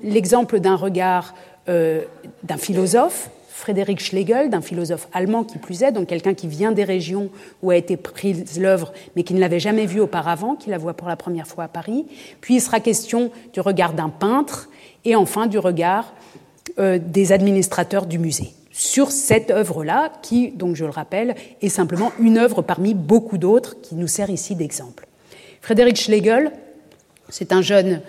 [0.02, 1.34] L'exemple d'un regard
[1.68, 2.02] euh,
[2.44, 6.84] d'un philosophe, Frédéric Schlegel, d'un philosophe allemand qui plus est, donc quelqu'un qui vient des
[6.84, 7.28] régions
[7.60, 10.94] où a été prise l'œuvre, mais qui ne l'avait jamais vue auparavant, qui la voit
[10.94, 12.06] pour la première fois à Paris.
[12.40, 14.68] Puis il sera question du regard d'un peintre
[15.04, 16.14] et enfin du regard
[16.78, 22.12] euh, des administrateurs du musée sur cette œuvre-là, qui, donc je le rappelle, est simplement
[22.20, 25.08] une œuvre parmi beaucoup d'autres qui nous sert ici d'exemple.
[25.62, 26.52] Frédéric Schlegel,
[27.28, 28.02] c'est un jeune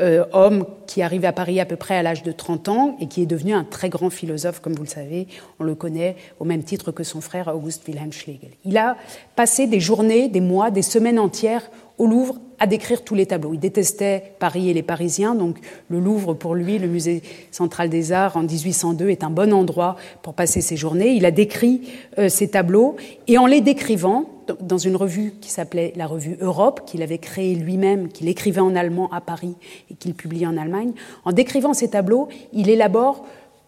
[0.00, 3.06] euh, homme qui arrive à Paris à peu près à l'âge de 30 ans et
[3.06, 5.26] qui est devenu un très grand philosophe, comme vous le savez.
[5.58, 8.50] On le connaît au même titre que son frère August Wilhelm Schlegel.
[8.64, 8.96] Il a
[9.36, 13.54] passé des journées, des mois, des semaines entières au Louvre à décrire tous les tableaux.
[13.54, 18.12] Il détestait Paris et les Parisiens, donc le Louvre, pour lui, le musée central des
[18.12, 21.10] arts en 1802, est un bon endroit pour passer ses journées.
[21.10, 21.82] Il a décrit
[22.18, 24.26] euh, ces tableaux et en les décrivant,
[24.60, 28.76] dans une revue qui s'appelait la revue Europe, qu'il avait créée lui-même, qu'il écrivait en
[28.76, 29.56] allemand à Paris
[29.90, 30.92] et qu'il publie en Allemagne,
[31.24, 33.24] en décrivant ces tableaux, il élabore,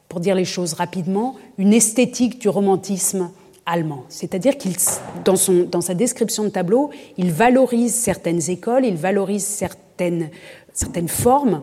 [0.08, 3.30] pour dire les choses rapidement, une esthétique du romantisme
[3.68, 4.04] allemand.
[4.08, 4.74] C'est-à-dire qu'il,
[5.24, 5.34] dans,
[5.70, 10.30] dans sa description de tableau, il valorise certaines écoles, il valorise certaines,
[10.72, 11.62] certaines formes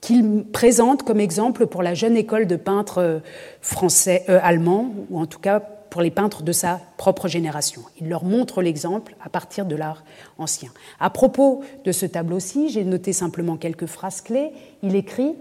[0.00, 3.18] qu'il présente comme exemple pour la jeune école de peintres euh,
[3.60, 7.82] français, euh, allemands, ou en tout cas pour les peintres de sa propre génération.
[8.00, 10.04] Il leur montre l'exemple à partir de l'art
[10.36, 10.70] ancien.
[11.00, 14.52] À propos de ce tableau-ci, j'ai noté simplement quelques phrases clés.
[14.82, 15.34] Il écrit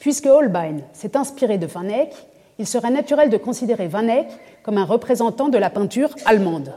[0.00, 2.12] Puisque Holbein s'est inspiré de Van Eyck,
[2.58, 4.28] il serait naturel de considérer Van Eyck
[4.64, 6.72] comme un représentant de la peinture allemande,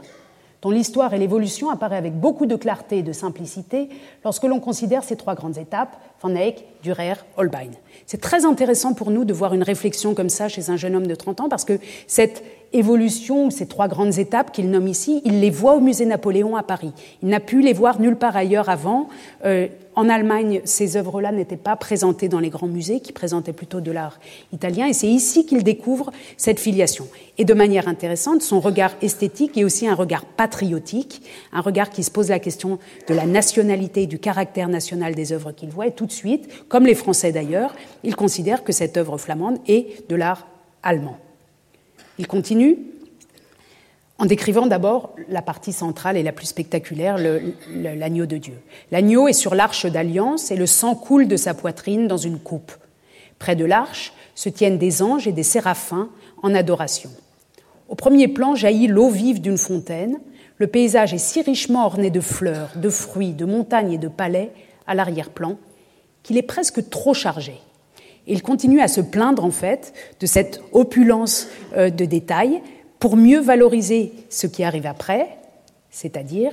[0.62, 3.88] dont l'histoire et l'évolution apparaissent avec beaucoup de clarté et de simplicité
[4.24, 7.70] lorsque l'on considère ces trois grandes étapes, Van Eyck, Dürer, Holbein.
[8.06, 11.06] C'est très intéressant pour nous de voir une réflexion comme ça chez un jeune homme
[11.06, 15.40] de 30 ans, parce que cette évolution, ces trois grandes étapes qu'il nomme ici, il
[15.40, 16.92] les voit au musée Napoléon à Paris.
[17.22, 19.08] Il n'a pu les voir nulle part ailleurs avant.
[19.44, 23.80] Euh, en Allemagne, ces œuvres-là n'étaient pas présentées dans les grands musées, qui présentaient plutôt
[23.80, 24.20] de l'art
[24.52, 27.08] italien, et c'est ici qu'il découvre cette filiation.
[27.36, 32.04] Et de manière intéressante, son regard esthétique est aussi un regard patriotique, un regard qui
[32.04, 32.78] se pose la question
[33.08, 36.48] de la nationalité et du caractère national des œuvres qu'il voit, et tout de suite,
[36.68, 40.46] comme les Français d'ailleurs, il considère que cette œuvre flamande est de l'art
[40.84, 41.18] allemand.
[42.18, 42.78] Il continue
[44.18, 47.18] en décrivant d'abord la partie centrale et la plus spectaculaire,
[47.72, 48.58] l'agneau de Dieu.
[48.90, 52.72] L'agneau est sur l'arche d'alliance et le sang coule de sa poitrine dans une coupe.
[53.38, 56.08] Près de l'arche se tiennent des anges et des séraphins
[56.42, 57.10] en adoration.
[57.88, 60.18] Au premier plan jaillit l'eau vive d'une fontaine.
[60.56, 64.50] Le paysage est si richement orné de fleurs, de fruits, de montagnes et de palais
[64.88, 65.56] à l'arrière-plan
[66.24, 67.54] qu'il est presque trop chargé.
[68.28, 72.60] Il continue à se plaindre en fait de cette opulence euh, de détails
[73.00, 75.28] pour mieux valoriser ce qui arrive après,
[75.90, 76.52] c'est-à-dire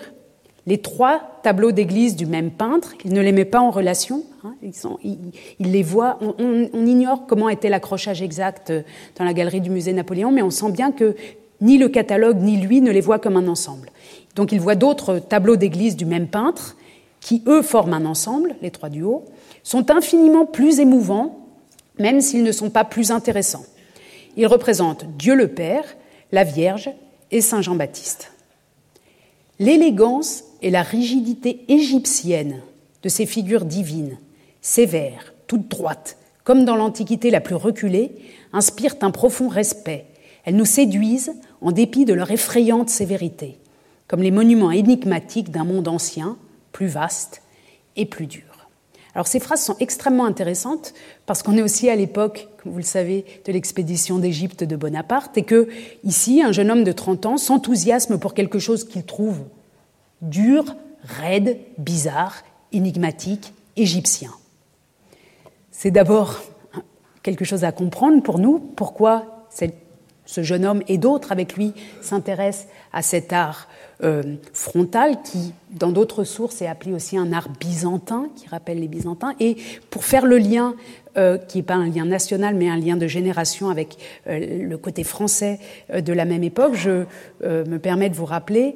[0.67, 2.93] les trois tableaux d'église du même peintre.
[3.03, 4.55] Il ne les met pas en relation, hein,
[5.03, 5.17] il,
[5.59, 6.17] les voit.
[6.39, 8.81] On, ignore comment était l'accrochage exact euh,
[9.17, 11.15] dans la galerie du musée Napoléon, mais on sent bien que
[11.61, 13.89] ni le catalogue ni lui ne les voient comme un ensemble.
[14.35, 16.77] Donc il voit d'autres tableaux d'église du même peintre
[17.19, 19.25] qui, eux, forment un ensemble, les trois du haut,
[19.63, 21.44] sont infiniment plus émouvants
[21.99, 23.65] même s'ils ne sont pas plus intéressants.
[24.37, 25.85] Ils représentent Dieu le Père,
[26.31, 26.89] la Vierge
[27.31, 28.31] et Saint Jean-Baptiste.
[29.59, 32.61] L'élégance et la rigidité égyptienne
[33.03, 34.17] de ces figures divines,
[34.61, 38.11] sévères, toutes droites, comme dans l'Antiquité la plus reculée,
[38.51, 40.05] inspirent un profond respect.
[40.43, 43.57] Elles nous séduisent en dépit de leur effrayante sévérité,
[44.07, 46.37] comme les monuments énigmatiques d'un monde ancien,
[46.71, 47.41] plus vaste
[47.95, 48.54] et plus dur.
[49.15, 50.93] Alors ces phrases sont extrêmement intéressantes
[51.25, 55.37] parce qu'on est aussi à l'époque, comme vous le savez, de l'expédition d'Égypte de Bonaparte
[55.37, 55.69] et que
[56.03, 59.39] ici, un jeune homme de 30 ans s'enthousiasme pour quelque chose qu'il trouve
[60.21, 64.31] dur, raide, bizarre, énigmatique, égyptien.
[65.71, 66.41] C'est d'abord
[67.23, 69.47] quelque chose à comprendre pour nous, pourquoi
[70.25, 73.67] ce jeune homme et d'autres avec lui s'intéressent à cet art
[74.03, 78.89] euh, frontal qui, dans d'autres sources, est appelé aussi un art byzantin, qui rappelle les
[78.89, 79.33] Byzantins.
[79.39, 79.55] Et
[79.89, 80.75] pour faire le lien,
[81.17, 83.95] euh, qui n'est pas un lien national, mais un lien de génération avec
[84.27, 85.59] euh, le côté français
[85.97, 87.05] de la même époque, je
[87.43, 88.75] me permets de vous rappeler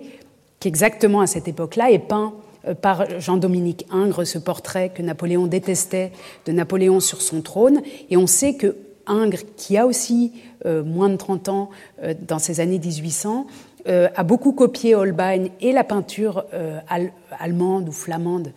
[0.59, 2.33] qu'exactement à cette époque-là est peint
[2.81, 6.11] par Jean-Dominique Ingres ce portrait que Napoléon détestait
[6.45, 7.81] de Napoléon sur son trône.
[8.09, 8.75] Et on sait que
[9.09, 10.33] Ingres, qui a aussi
[10.65, 11.69] moins de 30 ans
[12.27, 13.47] dans ces années 1800,
[13.87, 16.79] euh, a beaucoup copié Holbein et la peinture euh,
[17.39, 18.51] allemande ou flamande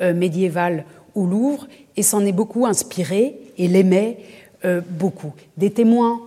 [0.00, 0.84] euh, médiévale
[1.16, 1.66] au Louvre
[1.96, 4.18] et s'en est beaucoup inspiré et l'aimait
[4.90, 5.32] beaucoup.
[5.56, 6.20] Des témoins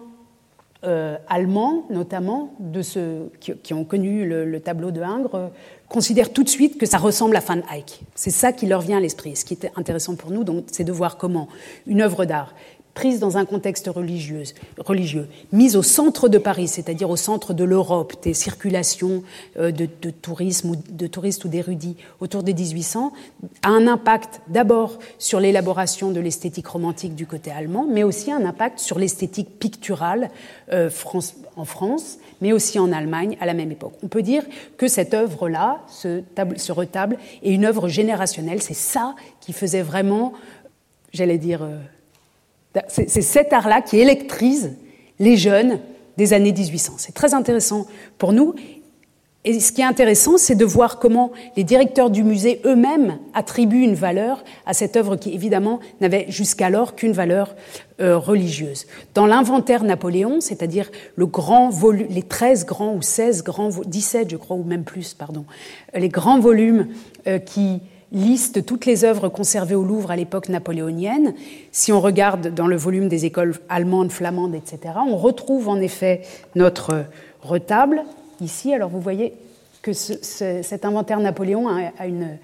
[1.27, 5.51] allemands, notamment, de ceux qui, ont connu le, tableau de Ingres,
[5.89, 8.01] considèrent tout de suite que ça ressemble à Van Eyck.
[8.15, 9.35] C'est ça qui leur vient à l'esprit.
[9.35, 11.49] Ce qui est intéressant pour nous, c'est de voir comment
[11.87, 12.53] une œuvre d'art
[12.93, 14.43] prise dans un contexte religieux,
[14.77, 19.23] religieux, mise au centre de Paris, c'est-à-dire au centre de l'Europe, des circulations
[19.57, 23.13] euh, de, tourisme ou de touristes ou d'érudits autour des 1800,
[23.63, 28.45] a un impact d'abord sur l'élaboration de l'esthétique romantique du côté allemand, mais aussi un
[28.45, 30.29] impact sur l'esthétique picturale
[30.71, 30.89] euh,
[31.55, 33.93] en France, mais aussi en Allemagne à la même époque.
[34.03, 34.43] On peut dire
[34.77, 36.23] que cette œuvre-là, ce,
[36.57, 38.61] ce retable, est une œuvre générationnelle.
[38.61, 40.33] C'est ça qui faisait vraiment,
[41.13, 41.77] j'allais dire, euh,
[42.87, 44.73] c'est cet art-là qui électrise
[45.19, 45.79] les jeunes
[46.17, 46.93] des années 1800.
[46.97, 47.85] C'est très intéressant
[48.17, 48.53] pour nous.
[49.43, 53.81] Et ce qui est intéressant, c'est de voir comment les directeurs du musée eux-mêmes attribuent
[53.81, 57.55] une valeur à cette œuvre qui, évidemment, n'avait jusqu'alors qu'une valeur
[57.99, 58.85] euh, religieuse.
[59.15, 64.83] Dans l'inventaire Napoléon, c'est-à-dire les 13 grands ou 16 grands, 17 je crois, ou même
[64.83, 65.45] plus, pardon,
[65.95, 66.89] les grands volumes
[67.25, 71.33] euh, qui liste toutes les œuvres conservées au Louvre à l'époque napoléonienne.
[71.71, 76.21] Si on regarde dans le volume des écoles allemandes, flamandes, etc., on retrouve en effet
[76.55, 77.05] notre
[77.41, 78.03] retable
[78.41, 78.73] ici.
[78.73, 79.33] Alors vous voyez
[79.81, 82.37] que cet inventaire Napoléon a, une,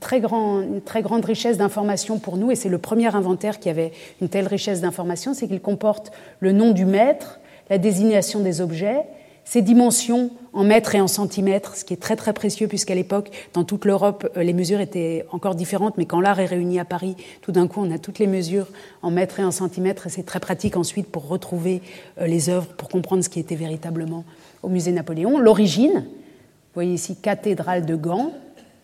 [0.00, 3.92] très une, très grande richesse d'informations pour nous, et c'est le premier inventaire qui avait
[4.20, 9.02] une telle richesse d'informations, c'est qu'il comporte le nom du maître, la désignation des objets,
[9.44, 13.30] ces dimensions en mètres et en centimètres, ce qui est très très précieux puisqu'à l'époque,
[13.54, 16.84] dans toute l'Europe, euh, les mesures étaient encore différentes, mais quand l'art est réuni à
[16.84, 18.68] Paris, tout d'un coup, on a toutes les mesures
[19.02, 21.82] en mètres et en centimètres, et c'est très pratique ensuite pour retrouver
[22.20, 24.24] euh, les œuvres, pour comprendre ce qui était véritablement
[24.62, 25.38] au musée Napoléon.
[25.38, 28.32] L'origine, vous voyez ici cathédrale de Gand,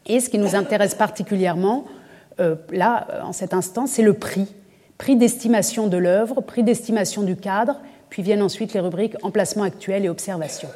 [0.06, 1.84] et ce qui nous intéresse particulièrement,
[2.40, 4.46] euh, là, en cet instant, c'est le prix.
[4.96, 7.76] Prix d'estimation de l'œuvre, prix d'estimation du cadre,
[8.10, 10.68] puis viennent ensuite les rubriques emplacement actuel et observation.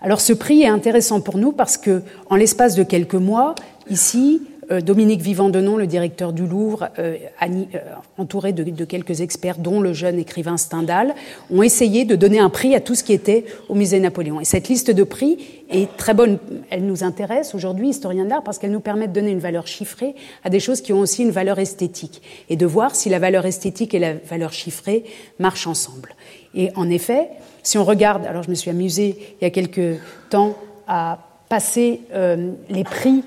[0.00, 3.54] Alors ce prix est intéressant pour nous parce que, en l'espace de quelques mois,
[3.88, 4.42] ici,
[4.80, 7.78] Dominique Vivant-Denon, le directeur du Louvre, euh, euh,
[8.16, 11.14] entouré de, quelques experts, dont le jeune écrivain Stendhal,
[11.50, 14.40] ont essayé de donner un prix à tout ce qui était au musée Napoléon.
[14.40, 15.38] Et cette liste de prix
[15.70, 16.38] est très bonne.
[16.70, 19.66] Elle nous intéresse aujourd'hui, historiens de l'art, parce qu'elle nous permet de donner une valeur
[19.66, 23.18] chiffrée à des choses qui ont aussi une valeur esthétique et de voir si la
[23.18, 25.04] valeur esthétique et la valeur chiffrée
[25.38, 26.14] marchent ensemble.
[26.54, 27.28] Et en effet,
[27.62, 29.98] si on regarde, alors je me suis amusée il y a quelques
[30.30, 30.56] temps
[30.86, 32.00] à passer
[32.70, 33.22] les prix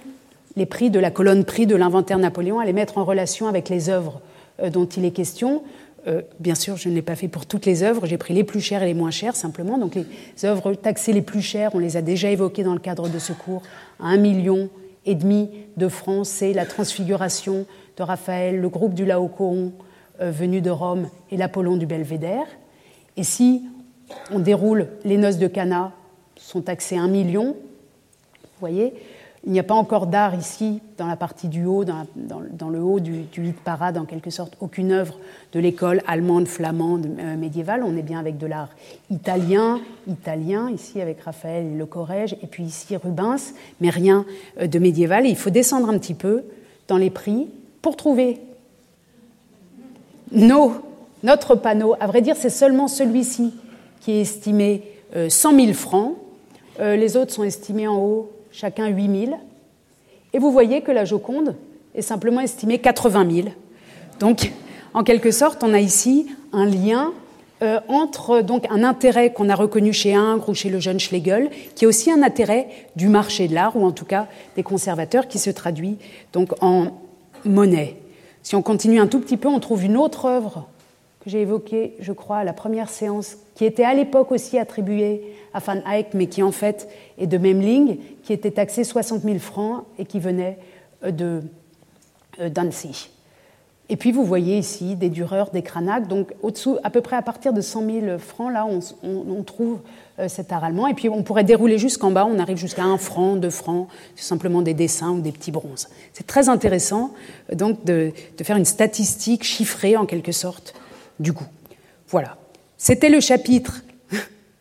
[0.55, 3.69] les prix de la colonne prix de l'inventaire Napoléon, à les mettre en relation avec
[3.69, 4.21] les œuvres
[4.61, 5.63] euh, dont il est question.
[6.07, 8.43] Euh, bien sûr, je ne l'ai pas fait pour toutes les œuvres, j'ai pris les
[8.43, 9.77] plus chères et les moins chères simplement.
[9.77, 10.05] Donc les
[10.43, 13.33] œuvres taxées les plus chères, on les a déjà évoquées dans le cadre de ce
[13.33, 13.63] cours,
[13.99, 14.69] à un million
[15.05, 17.65] et demi de francs, c'est la transfiguration
[17.97, 19.71] de Raphaël, le groupe du Laocoon,
[20.19, 22.47] venu de Rome et l'Apollon du Belvédère.
[23.17, 23.63] Et si
[24.31, 25.91] on déroule les noces de Cana,
[26.37, 27.55] sont taxées un million,
[28.43, 28.93] vous voyez,
[29.45, 32.99] il n'y a pas encore d'art ici, dans la partie du haut, dans, le haut
[32.99, 35.19] du, du hit parade, en quelque sorte, aucune œuvre
[35.53, 37.83] de l'école allemande, flamande, euh, médiévale.
[37.83, 38.69] On est bien avec de l'art
[39.11, 44.25] italien, italien, ici avec Raphaël et Le Corrège, et puis ici Rubens, mais rien
[44.59, 45.27] euh, de médiéval.
[45.27, 46.43] il faut descendre un petit peu
[46.87, 47.47] dans les prix
[47.83, 48.39] pour trouver
[50.31, 50.73] nos,
[51.21, 51.95] notre panneau.
[51.99, 53.53] À vrai dire, c'est seulement celui-ci
[54.01, 54.81] qui est estimé
[55.13, 56.15] 100 euh, 000 francs.
[56.79, 59.39] les autres sont estimés en haut chacun 8 000.
[60.33, 61.55] Et vous voyez que la Joconde
[61.93, 63.47] est simplement estimée 80 000.
[64.19, 64.51] Donc,
[64.93, 67.11] en quelque sorte, on a ici un lien
[67.61, 71.49] euh, entre donc un intérêt qu'on a reconnu chez Ingres ou chez le jeune Schlegel,
[71.75, 75.27] qui est aussi un intérêt du marché de l'art, ou en tout cas des conservateurs,
[75.27, 75.97] qui se traduit
[76.31, 76.87] donc en
[77.43, 77.97] monnaie.
[78.41, 80.67] Si on continue un tout petit peu, on trouve une autre œuvre
[81.25, 85.81] j'ai évoquée, je crois, la première séance, qui était à l'époque aussi attribuée à Van
[85.89, 90.05] Eyck, mais qui en fait est de Memling, qui était taxé 60 000 francs et
[90.05, 90.57] qui venait
[91.03, 91.41] euh,
[92.39, 93.09] euh, d'Annecy.
[93.87, 96.07] Et puis vous voyez ici des dureurs, des cranaques.
[96.07, 98.67] Donc au-dessous, à peu près à partir de 100 000 francs, là,
[99.03, 99.79] on, trouve
[100.19, 100.87] euh, cet art allemand.
[100.87, 104.25] Et puis on pourrait dérouler jusqu'en bas, on arrive jusqu'à 1 franc, 2 francs, c'est
[104.25, 105.87] simplement des dessins ou des petits bronzes.
[106.13, 107.11] C'est très intéressant
[107.53, 108.11] donc de,
[108.41, 110.73] faire une statistique chiffrée en quelque sorte
[111.19, 111.31] du.
[112.07, 112.37] Voilà.
[112.77, 113.83] C'était le chapitre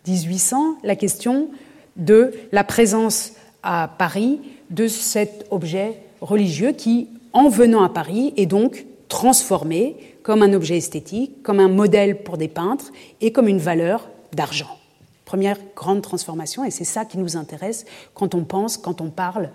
[0.06, 1.48] 1800 la question
[1.96, 4.40] de la présence à Paris
[4.70, 10.78] de cet objet religieux qui, en venant à Paris, est donc transformé comme un objet
[10.78, 14.78] esthétique, comme un modèle pour des peintres et comme une valeur d'argent.
[15.24, 19.50] Première grande transformation, et c'est ça qui nous intéresse quand on pense, quand on parle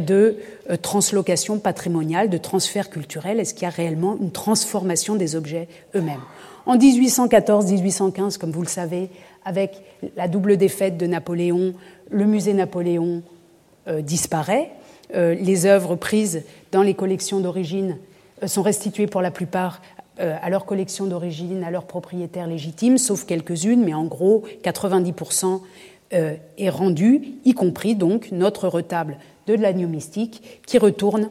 [0.00, 0.36] de
[0.70, 3.40] euh, translocation patrimoniale, de transfert culturel.
[3.40, 6.20] Est-ce qu'il y a réellement une transformation des objets eux-mêmes?
[6.66, 9.10] En 1814-1815, comme vous le savez,
[9.44, 9.82] avec
[10.16, 11.74] la double défaite de Napoléon,
[12.10, 13.22] le musée Napoléon
[13.88, 14.70] euh, disparaît.
[15.14, 17.98] Euh, les œuvres prises dans les collections d'origine
[18.42, 19.82] euh, sont restituées pour la plupart
[20.18, 25.60] à leur collection d'origine, à leurs propriétaires légitimes, sauf quelques-unes, mais en gros, 90%
[26.12, 31.30] est rendu, y compris donc notre retable de l'agneau mystique qui retourne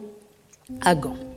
[0.82, 1.31] à Gand.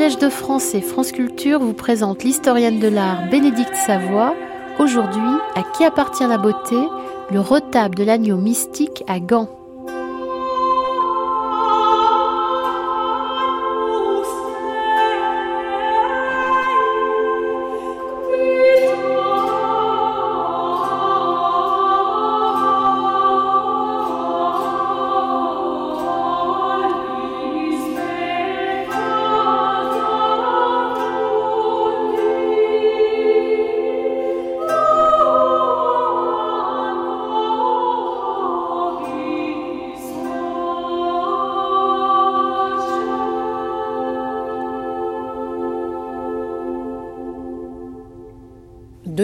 [0.00, 4.34] De France et France Culture vous présente l'historienne de l'art Bénédicte Savoie.
[4.78, 5.20] Aujourd'hui,
[5.54, 6.76] à qui appartient la beauté?
[7.30, 9.59] Le retable de l'agneau mystique à Gand.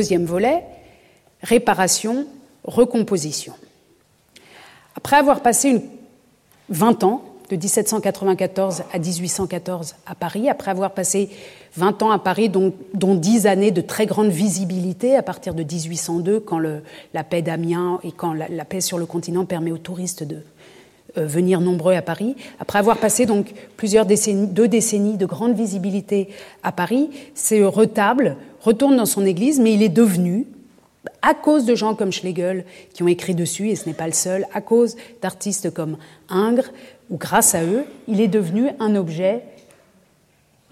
[0.07, 0.63] Deuxième volet,
[1.43, 2.27] réparation,
[2.63, 3.55] recomposition.
[4.95, 5.83] Après avoir passé une
[6.69, 11.29] 20 ans, de 1794 à 1814 à Paris, après avoir passé
[11.75, 15.65] 20 ans à Paris, dont, dont 10 années de très grande visibilité à partir de
[15.65, 20.23] 1802, quand la paix d'Amiens et quand la, paix sur le continent permet aux touristes
[20.23, 20.39] de
[21.19, 26.29] euh, venir nombreux à Paris, après avoir passé donc plusieurs deux décennies de grande visibilité
[26.63, 28.37] à Paris, ce retable
[28.67, 30.47] retourne dans son église, mais il est devenu,
[31.23, 34.12] à cause de gens comme Schlegel qui ont écrit dessus, et ce n'est pas le
[34.12, 35.97] seul, à cause d'artistes comme
[36.29, 36.73] Ingres,
[37.09, 39.45] ou grâce à eux, il est devenu un objet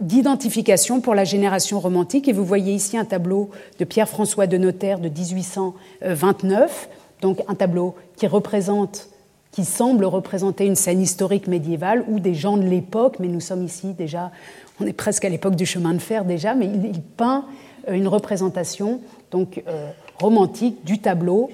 [0.01, 2.27] d'identification pour la génération romantique.
[2.27, 6.89] Et vous voyez ici un tableau de Pierre-François de Notaire de 1829,
[7.21, 9.09] donc un tableau qui représente
[9.55, 13.65] qui semble représenter une scène historique médiévale ou des gens de l'époque, mais nous sommes
[13.65, 14.33] ici déjà,
[14.81, 17.45] on est presque à l'époque du chemin de fer déjà, mais il, peint
[17.89, 19.01] euh, une représentation
[19.31, 21.51] donc euh, romantique du tableau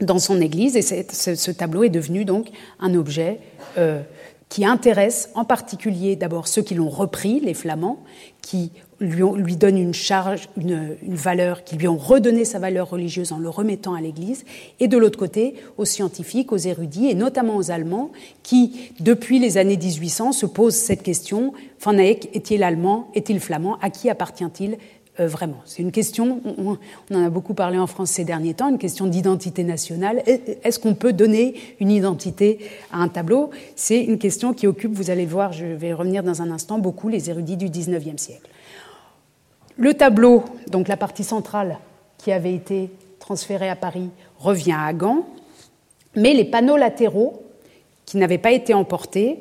[0.00, 2.48] dans son église, et ce, tableau est devenu donc
[2.80, 3.40] un objet
[3.76, 4.00] euh,
[4.48, 8.02] qui intéresse en particulier d'abord ceux qui l'ont repris, les Flamands,
[8.40, 13.32] qui lui, lui donnent une charge, une, valeur, qui lui ont redonné sa valeur religieuse
[13.32, 14.44] en le remettant à l'Église,
[14.80, 18.10] et de l'autre côté aux scientifiques, aux érudits, et notamment aux Allemands,
[18.42, 23.78] qui, depuis les années 1800, se posent cette question Van Eyck est-il allemand Est-il flamand
[23.80, 24.78] À qui appartient-il
[25.26, 25.58] vraiment.
[25.64, 26.78] C'est une question, on,
[27.14, 30.22] en a beaucoup parlé en France ces derniers temps, une question d'identité nationale.
[30.26, 32.58] Est-ce qu'on peut donner une identité
[32.92, 33.50] à un tableau?
[33.74, 37.08] C'est une question qui occupe, vous allez voir, je vais revenir dans un instant, beaucoup
[37.08, 38.48] les érudits du XIXe siècle.
[39.76, 41.78] Le tableau, donc la partie centrale
[42.18, 45.26] qui avait été transférée à Paris, revient à Gand,
[46.14, 47.42] mais les panneaux latéraux,
[48.04, 49.38] qui n'avaient pas été emportés,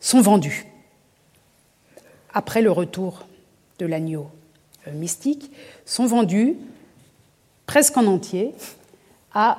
[0.00, 0.66] sont vendus.
[2.32, 3.26] Après le retour
[3.78, 4.39] de l'agneau euh,
[4.92, 5.50] mystiques
[5.84, 6.56] sont vendus
[7.66, 8.52] presque en entier
[9.32, 9.58] à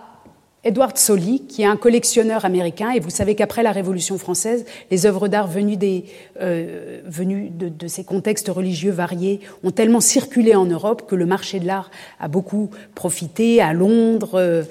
[0.64, 5.08] Edward Solly, qui est un collectionneur américain, et vous savez qu'après la Révolution française, les
[5.08, 6.06] œuvres d'art venues, des,
[6.40, 11.66] euh, de, ces contextes religieux variés ont tellement circulé en Europe que le marché de
[11.66, 14.64] l'art a beaucoup profité à Londres, euh,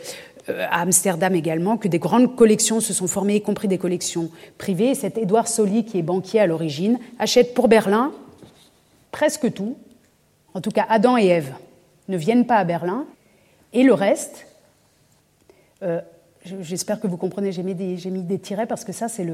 [0.49, 4.91] à Amsterdam également, que des grandes collections se sont formées, y compris des collections privées.
[4.91, 8.13] Et cet Edward Solly, qui est banquier à l'origine, achète pour Berlin
[9.11, 9.77] presque tout,
[10.55, 11.53] en tout cas Adam et Ève,
[12.09, 13.07] ne viennent pas à Berlin,
[13.73, 14.47] et le reste,
[15.83, 16.01] euh,
[16.45, 19.27] j'espère que vous comprenez, j'ai mis, des tirets parce que ça c'est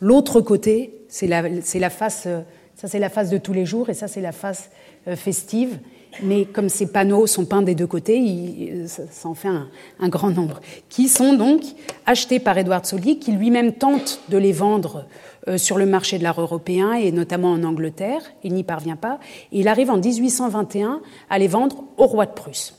[0.00, 1.42] l'autre côté, c'est la,
[1.90, 2.40] face, euh,
[2.76, 4.70] ça c'est la face de tous les jours et ça c'est la face
[5.08, 5.78] euh, festive.
[6.24, 9.68] Mais comme ces panneaux sont peints des deux côtés, ça, en fait un,
[10.00, 11.62] un, grand nombre, qui sont donc
[12.04, 15.06] achetés par Edward Solly, qui lui-même tente de les vendre
[15.56, 18.20] sur le marché de l'art européen et notamment en Angleterre.
[18.44, 19.18] Il n'y parvient pas.
[19.52, 22.74] il arrive en 1821 à les vendre au roi de Prusse.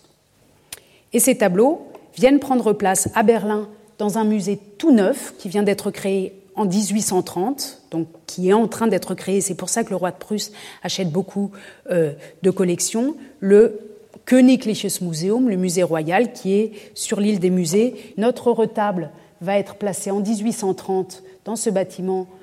[1.13, 5.63] Et ces tableaux viennent prendre place à Berlin dans un musée tout neuf qui vient
[5.63, 9.41] d'être créé en 1830, donc qui est en train d'être créé.
[9.41, 10.51] C'est pour ça que le roi de Prusse
[10.83, 11.51] achète beaucoup
[11.89, 13.15] euh, de collections.
[13.39, 13.79] Le
[14.25, 18.13] Königliches Museum, le musée royal, qui est sur l'île des musées.
[18.17, 22.40] Notre retable va être placé en 1830 dans ce bâtiment euh,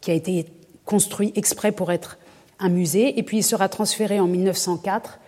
[0.00, 0.46] qui a été
[0.84, 2.18] construit exprès pour être
[2.60, 5.18] un musée, et puis il sera transféré en 1904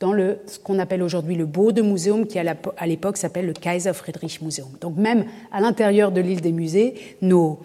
[0.00, 3.92] dans le, ce qu'on appelle aujourd'hui le Bode Museum, qui à l'époque s'appelle le Kaiser
[3.94, 4.68] Friedrich Museum.
[4.80, 7.58] Donc même à l'intérieur de l'île des musées, nos,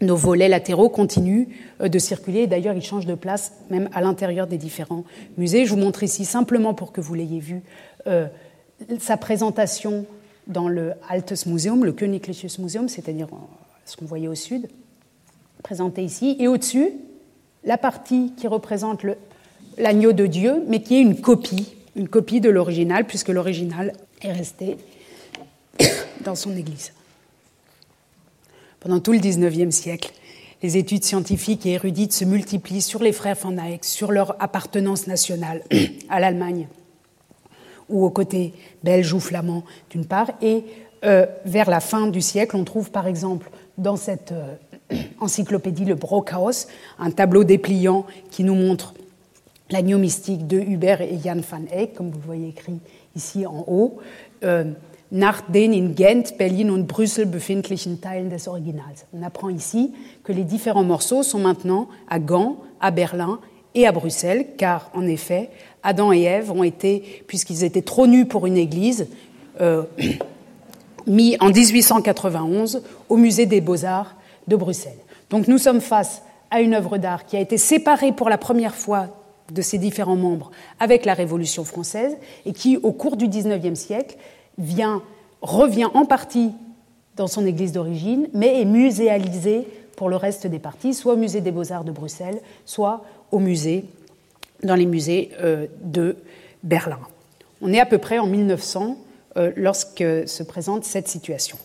[0.00, 1.46] nos volets latéraux continuent
[1.80, 2.46] euh, de circuler.
[2.46, 5.04] D'ailleurs, ils changent de place même à l'intérieur des différents
[5.36, 5.64] musées.
[5.66, 7.62] Je vous montre ici simplement pour que vous l'ayez vu
[8.06, 8.26] euh,
[8.98, 10.06] sa présentation
[10.48, 13.28] dans le Altes Museum, le Königliches Museum, c'est-à-dire
[13.84, 14.68] ce qu'on voyait au sud
[15.62, 16.90] présenté ici, et au-dessus,
[17.64, 19.04] la partie qui représente
[19.78, 23.92] l'agneau de Dieu, mais qui est une copie, une copie de l'original, puisque l'original
[24.22, 24.76] est resté
[26.24, 26.92] dans son église.
[28.80, 30.12] Pendant tout le XIXe siècle,
[30.62, 35.06] les études scientifiques et érudites se multiplient sur les frères Van Eyck, sur leur appartenance
[35.06, 35.62] nationale
[36.08, 36.68] à l'Allemagne
[37.88, 40.64] ou aux côtés belges ou flamands d'une part, et
[41.04, 44.54] euh, vers la fin du siècle, on trouve par exemple dans cette euh,
[45.20, 46.66] encyclopédie Le Brockhaus,
[46.98, 48.94] un tableau dépliant qui nous montre
[49.70, 52.78] l'agneau mystique de Hubert et Jan van Eyck, comme vous voyez écrit
[53.16, 53.98] ici en haut,
[54.44, 54.64] euh,
[55.10, 59.06] nach den in Gent, Berlin und Brüssel befindlichen Teilen des Originals.
[59.12, 59.92] On apprend ici
[60.24, 63.38] que les différents morceaux sont maintenant à Gand, à Berlin
[63.74, 65.50] et à Bruxelles, car en effet,
[65.82, 69.08] Adam et Ève ont été, puisqu'ils étaient trop nus pour une église,
[69.60, 69.82] euh,
[71.06, 74.14] mis en 1891 au musée des beaux-arts
[74.48, 74.98] de Bruxelles.
[75.30, 78.74] Donc nous sommes face à une œuvre d'art qui a été séparée pour la première
[78.74, 79.08] fois
[79.50, 82.16] de ses différents membres avec la Révolution française
[82.46, 84.16] et qui, au cours du XIXe siècle,
[84.58, 85.02] vient,
[85.40, 86.52] revient en partie
[87.16, 89.66] dans son église d'origine, mais est muséalisée
[89.96, 93.84] pour le reste des parties, soit au musée des beaux-arts de Bruxelles, soit au musée,
[94.62, 96.16] dans les musées euh, de
[96.62, 97.00] Berlin.
[97.60, 98.96] On est à peu près en 1900
[99.36, 101.58] euh, lorsque se présente cette situation.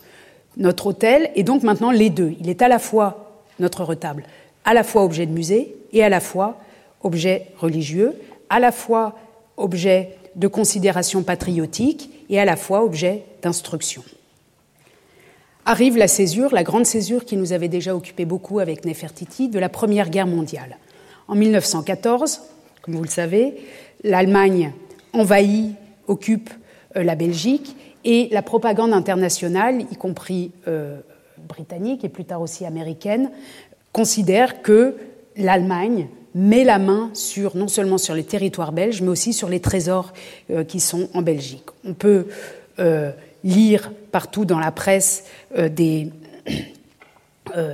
[0.57, 2.35] Notre hôtel est donc maintenant les deux.
[2.39, 4.23] Il est à la fois notre retable,
[4.65, 6.57] à la fois objet de musée et à la fois
[7.03, 8.13] objet religieux,
[8.49, 9.15] à la fois
[9.55, 14.03] objet de considération patriotique et à la fois objet d'instruction.
[15.65, 19.59] arrive la césure, la grande césure qui nous avait déjà occupé beaucoup avec Nefertiti, de
[19.59, 20.77] la Première Guerre mondiale.
[21.27, 22.41] En 1914,
[22.81, 23.55] comme vous le savez,
[24.03, 24.71] l'Allemagne
[25.13, 25.75] envahit,
[26.07, 26.49] occupe
[26.95, 30.99] euh, la Belgique et la propagande internationale, y compris euh,
[31.37, 33.31] britannique et plus tard aussi américaine,
[33.91, 34.95] considère que
[35.35, 39.59] l'Allemagne met la main sur, non seulement sur les territoires belges, mais aussi sur les
[39.59, 40.13] trésors
[40.51, 41.65] euh, qui sont en Belgique.
[41.83, 42.27] On peut
[42.79, 43.11] euh,
[43.43, 45.25] lire partout dans la presse
[45.55, 46.11] des,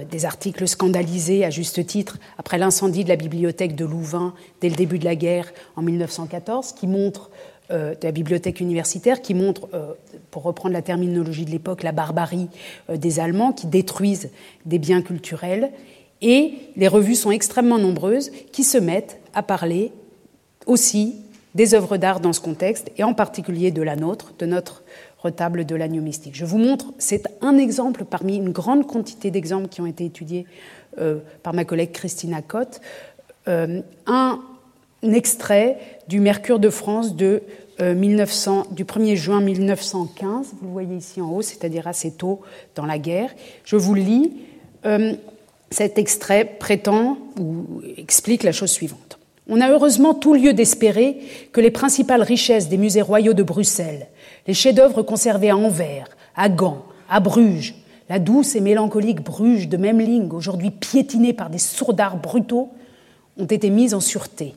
[0.10, 4.76] des, articles scandalisés, à juste titre, après l'incendie de la bibliothèque de Louvain dès le
[4.76, 7.30] début de la guerre en 1914, qui montrent
[7.70, 9.70] de la bibliothèque universitaire qui montre,
[10.32, 12.50] pour reprendre la terminologie de l'époque, la barbarie
[12.94, 14.30] des Allemands qui détruisent
[14.66, 15.72] des biens culturels
[16.24, 19.92] et les revues sont extrêmement nombreuses qui se mettent à parler
[20.66, 21.18] aussi
[21.54, 24.84] des œuvres d'art dans ce contexte, et en particulier de la nôtre, de notre
[25.20, 26.36] retable de l'agneau mystique.
[26.36, 30.46] Je vous montre, c'est un exemple parmi une grande quantité d'exemples qui ont été étudiés
[30.98, 32.82] euh, par ma collègue Christina Cotte,
[33.48, 34.42] euh, un
[35.12, 35.78] extrait
[36.08, 37.44] du Mercure de France de,
[37.80, 42.42] 1900, euh, du 1er juin 1915, vous le voyez ici en haut, c'est-à-dire assez tôt
[42.76, 43.32] dans la guerre.
[43.66, 44.32] Je vous lis.
[45.74, 49.18] Cet extrait prétend ou explique la chose suivante.
[49.50, 51.18] On a heureusement tout lieu d'espérer
[51.52, 54.08] que les principales richesses des musées royaux de Bruxelles,
[54.46, 57.74] les chefs-d'œuvre conservés à Anvers, à Gand, à Bruges,
[58.08, 62.70] la douce et mélancolique Bruges de Memling, aujourd'hui piétinée par des sourdards brutaux,
[63.38, 64.54] ont été mises en sûreté.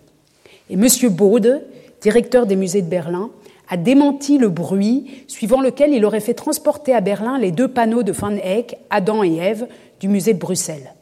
[0.70, 0.86] Et M.
[1.10, 1.64] Baude,
[2.00, 3.30] directeur des musées de Berlin,
[3.68, 8.02] a démenti le bruit suivant lequel il aurait fait transporter à Berlin les deux panneaux
[8.02, 9.66] de Van Eyck, Adam et Ève,
[10.00, 10.94] du musée de Bruxelles.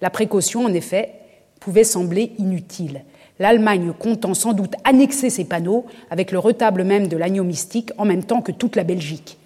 [0.00, 1.12] La précaution, en effet,
[1.60, 3.04] pouvait sembler inutile.
[3.38, 8.04] L'Allemagne comptant sans doute annexer ces panneaux avec le retable même de l'agneau mystique en
[8.04, 9.38] même temps que toute la Belgique.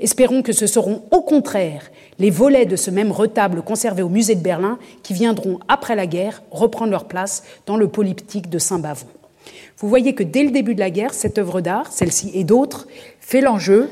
[0.00, 4.34] Espérons que ce seront au contraire les volets de ce même retable conservé au musée
[4.34, 9.06] de Berlin qui viendront après la guerre reprendre leur place dans le polyptyque de Saint-Bavon.
[9.78, 12.86] Vous voyez que dès le début de la guerre, cette œuvre d'art, celle-ci et d'autres,
[13.20, 13.90] fait l'enjeu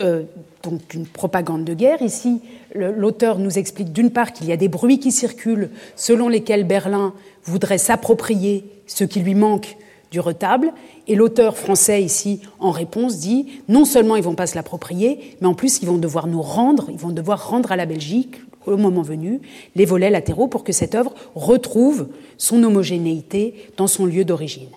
[0.00, 0.22] euh,
[0.62, 2.02] donc d'une propagande de guerre.
[2.02, 2.40] Ici,
[2.74, 7.12] l'auteur nous explique d'une part qu'il y a des bruits qui circulent selon lesquels Berlin
[7.44, 9.76] voudrait s'approprier ce qui lui manque
[10.14, 10.72] du retable,
[11.08, 15.48] et l'auteur français ici, en réponse, dit non seulement ils vont pas se l'approprier, mais
[15.48, 18.76] en plus ils vont devoir nous rendre, ils vont devoir rendre à la Belgique, au
[18.76, 19.40] moment venu,
[19.74, 22.06] les volets latéraux pour que cette œuvre retrouve
[22.38, 24.68] son homogénéité dans son lieu d'origine.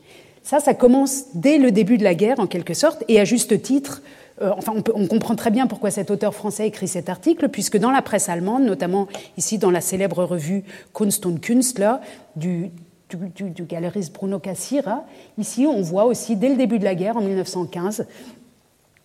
[0.42, 3.62] Ça, ça commence dès le début de la guerre, en quelque sorte, et à juste
[3.62, 4.02] titre,
[4.42, 7.92] euh, enfin, on, comprend très bien pourquoi cet auteur français écrit cet article, puisque dans
[7.92, 9.08] la presse allemande, notamment
[9.38, 10.64] ici dans la célèbre revue
[10.96, 11.94] Kunst und Künstler
[12.36, 12.72] du,
[13.10, 15.06] du, galeriste Bruno Cassira,
[15.38, 18.06] ici on voit aussi dès le début de la guerre, en 1915,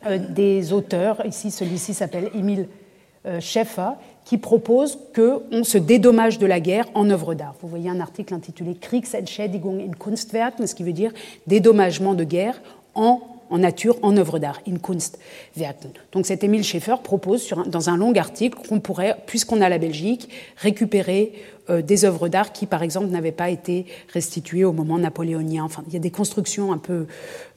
[0.07, 2.69] euh, des auteurs, ici celui-ci s'appelle Emile
[3.27, 3.91] euh, Schäffer,
[4.25, 7.55] qui propose qu'on se dédommage de la guerre en œuvre d'art.
[7.61, 11.13] Vous voyez un article intitulé Kriegsentschädigung in Kunstwerken, ce qui veut dire
[11.47, 12.61] dédommagement de guerre
[12.95, 13.21] en
[13.59, 15.91] nature, en œuvre d'art, in Kunstwerken.
[16.13, 20.29] Donc cet Émile Schaeffer propose dans un long article qu'on pourrait, puisqu'on a la Belgique,
[20.57, 21.33] récupérer
[21.81, 25.65] des œuvres d'art qui, par exemple, n'avaient pas été restituées au moment napoléonien.
[25.65, 27.07] Enfin, il y a des constructions un peu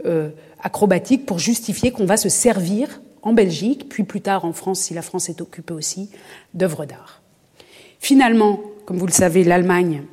[0.06, 0.30] euh,
[0.62, 4.94] acrobatiques pour justifier qu'on va se servir en Belgique, puis plus tard en France, si
[4.94, 6.12] la France est occupée aussi,
[6.54, 7.22] d'œuvres d'art.
[8.00, 10.04] Finalement, comme vous le savez, l'Allemagne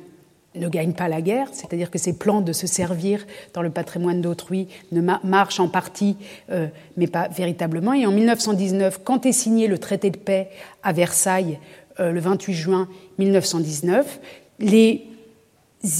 [0.55, 4.21] ne gagne pas la guerre, c'est-à-dire que ces plans de se servir dans le patrimoine
[4.21, 6.17] d'autrui ne marchent en partie,
[6.51, 7.93] euh, mais pas véritablement.
[7.93, 10.49] Et en 1919, quand est signé le traité de paix
[10.83, 12.87] à Versailles, euh, le 28 juin
[13.19, 14.19] 1919,
[14.59, 15.05] les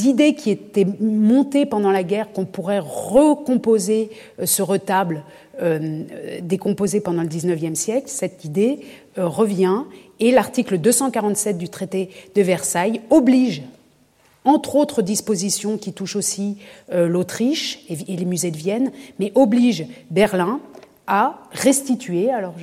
[0.05, 5.23] idées qui étaient montées pendant la guerre qu'on pourrait recomposer euh, ce retable
[6.41, 8.79] décomposé pendant le 19e siècle, cette idée
[9.17, 9.83] revient
[10.19, 13.61] et l'article 247 du traité de Versailles oblige
[14.45, 16.57] entre autres dispositions qui touchent aussi
[16.91, 20.59] euh, l'Autriche et, les musées de Vienne, mais oblige Berlin
[21.07, 22.55] à restituer, alors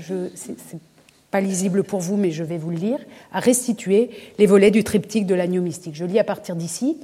[1.31, 2.99] pas lisible pour vous, mais je vais vous le lire,
[3.33, 5.95] à restituer les volets du triptyque de l'agneau mystique.
[5.95, 6.97] Je lis à partir d'ici.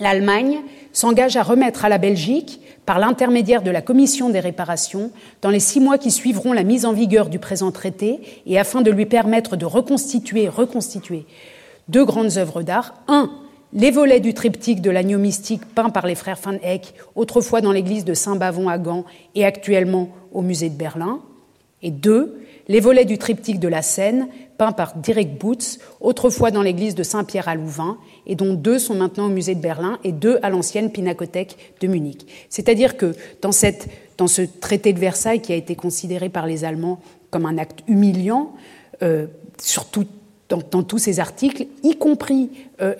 [0.00, 0.58] L'Allemagne
[0.92, 5.12] s'engage à remettre à la Belgique, par l'intermédiaire de la Commission des réparations,
[5.42, 8.80] dans les six mois qui suivront la mise en vigueur du présent traité, et afin
[8.82, 10.48] de lui permettre de reconstituer,
[11.88, 12.94] deux grandes œuvres d'art.
[13.06, 13.30] Un,
[13.72, 17.70] les volets du triptyque de l'agneau mystique peint par les frères Van Eyck, autrefois dans
[17.70, 19.04] l'église de Saint-Bavon à Gand
[19.34, 21.20] et actuellement au musée de Berlin.
[21.82, 22.40] Et deux,
[22.70, 27.02] les volets du triptyque de la Seine, peint par Dirk Boots, autrefois dans l'église de
[27.02, 27.98] Saint-Pierre à Louvain,
[28.28, 31.88] et dont deux sont maintenant au musée de Berlin et deux à l'ancienne Pinacothèque de
[31.88, 32.24] Munich.
[32.48, 36.64] C'est-à-dire que dans, cette, dans ce traité de Versailles qui a été considéré par les
[36.64, 37.00] Allemands
[37.30, 38.52] comme un acte humiliant,
[39.58, 40.06] surtout
[40.48, 42.50] dans, tous ces articles, y compris,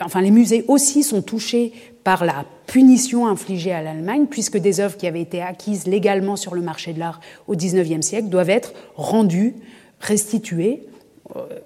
[0.01, 1.73] enfin les musées aussi sont touchés
[2.05, 6.55] par la punition infligée à l'Allemagne, puisque des œuvres qui avaient été acquises légalement sur
[6.55, 9.55] le marché de l'art au XIXe siècle doivent être rendues,
[10.01, 10.87] restituées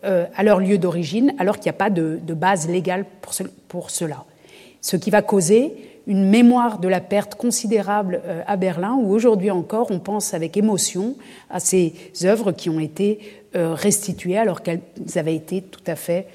[0.04, 3.06] euh, à leur lieu d'origine, alors qu'il n'y a pas de, base légale
[3.68, 4.24] pour, cela.
[4.80, 5.72] Ce qui va causer
[6.06, 10.56] une mémoire de la perte considérable euh, à Berlin, où aujourd'hui encore on pense avec
[10.56, 11.16] émotion
[11.48, 13.20] à ces œuvres qui ont été
[13.56, 14.82] euh, restituées alors qu'elles
[15.14, 16.26] avaient été tout à fait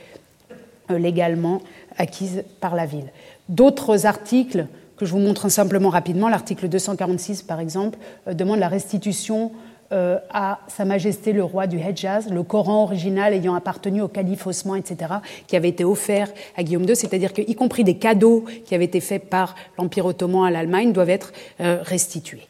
[0.90, 1.62] légalement
[1.98, 3.12] acquises par la ville.
[3.50, 7.98] D'autres articles que je vous montre simplement rapidement, l'article 246 par exemple,
[8.28, 9.52] euh, demande la restitution
[9.92, 14.46] euh, à Sa Majesté le roi du Hedjaz, le Coran original ayant appartenu au calife
[14.46, 15.16] Osman, etc.,
[15.48, 19.00] qui avait été offert à Guillaume II, c'est-à-dire qu'y compris des cadeaux qui avaient été
[19.00, 22.48] faits par l'Empire ottoman à l'Allemagne doivent être euh, restitués.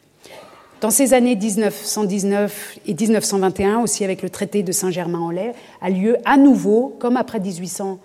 [0.82, 6.36] Dans ces années 1919 et 1921, aussi avec le traité de Saint-Germain-en-Laye, a lieu à
[6.36, 8.00] nouveau, comme après 1800,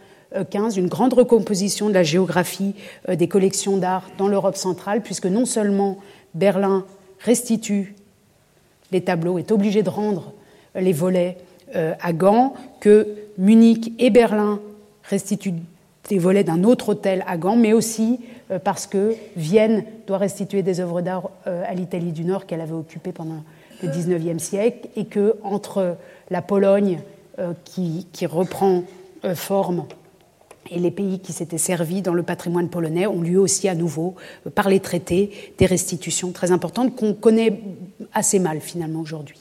[0.76, 2.74] une grande recomposition de la géographie
[3.08, 5.98] euh, des collections d'art dans l'Europe centrale, puisque non seulement
[6.34, 6.84] Berlin
[7.20, 7.94] restitue
[8.92, 10.32] les tableaux, est obligé de rendre
[10.74, 11.36] les volets
[11.74, 13.08] euh, à Gand, que
[13.38, 14.60] Munich et Berlin
[15.04, 15.54] restituent
[16.08, 18.20] des volets d'un autre hôtel à Gand, mais aussi
[18.50, 22.72] euh, parce que Vienne doit restituer des œuvres d'art à l'Italie du Nord qu'elle avait
[22.72, 23.42] occupée pendant
[23.82, 25.96] le XIXe siècle, et que entre
[26.30, 27.00] la Pologne
[27.64, 28.84] qui reprend
[29.34, 29.86] forme
[30.70, 34.14] et les pays qui s'étaient servis dans le patrimoine polonais ont lieu aussi à nouveau,
[34.46, 37.60] euh, par les traités, des restitutions très importantes qu'on connaît
[38.12, 39.38] assez mal finalement aujourd'hui.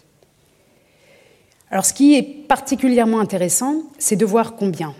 [1.72, 4.94] Alors ce qui est particulièrement intéressant, c'est de voir combien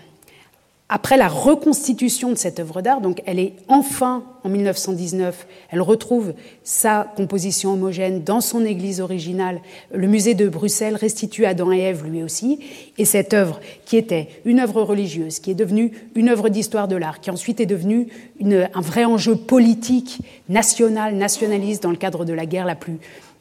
[0.94, 6.34] après la reconstitution de cette œuvre d'art, donc elle est enfin en 1919, elle retrouve
[6.62, 9.60] sa composition homogène dans son église originale.
[9.92, 12.60] Le musée de Bruxelles restitue Adam et Ève lui aussi,
[12.96, 16.94] et cette œuvre qui était une œuvre religieuse, qui est devenue une œuvre d'histoire de
[16.94, 18.06] l'art, qui ensuite est devenue
[18.40, 23.00] un vrai enjeu politique national, nationaliste dans le cadre de la guerre la plus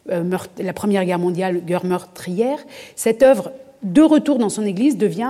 [0.09, 0.23] euh,
[0.57, 2.57] la première guerre mondiale, guerre meurtrière.
[2.95, 3.51] Cette œuvre
[3.83, 5.29] de retour dans son Église, devient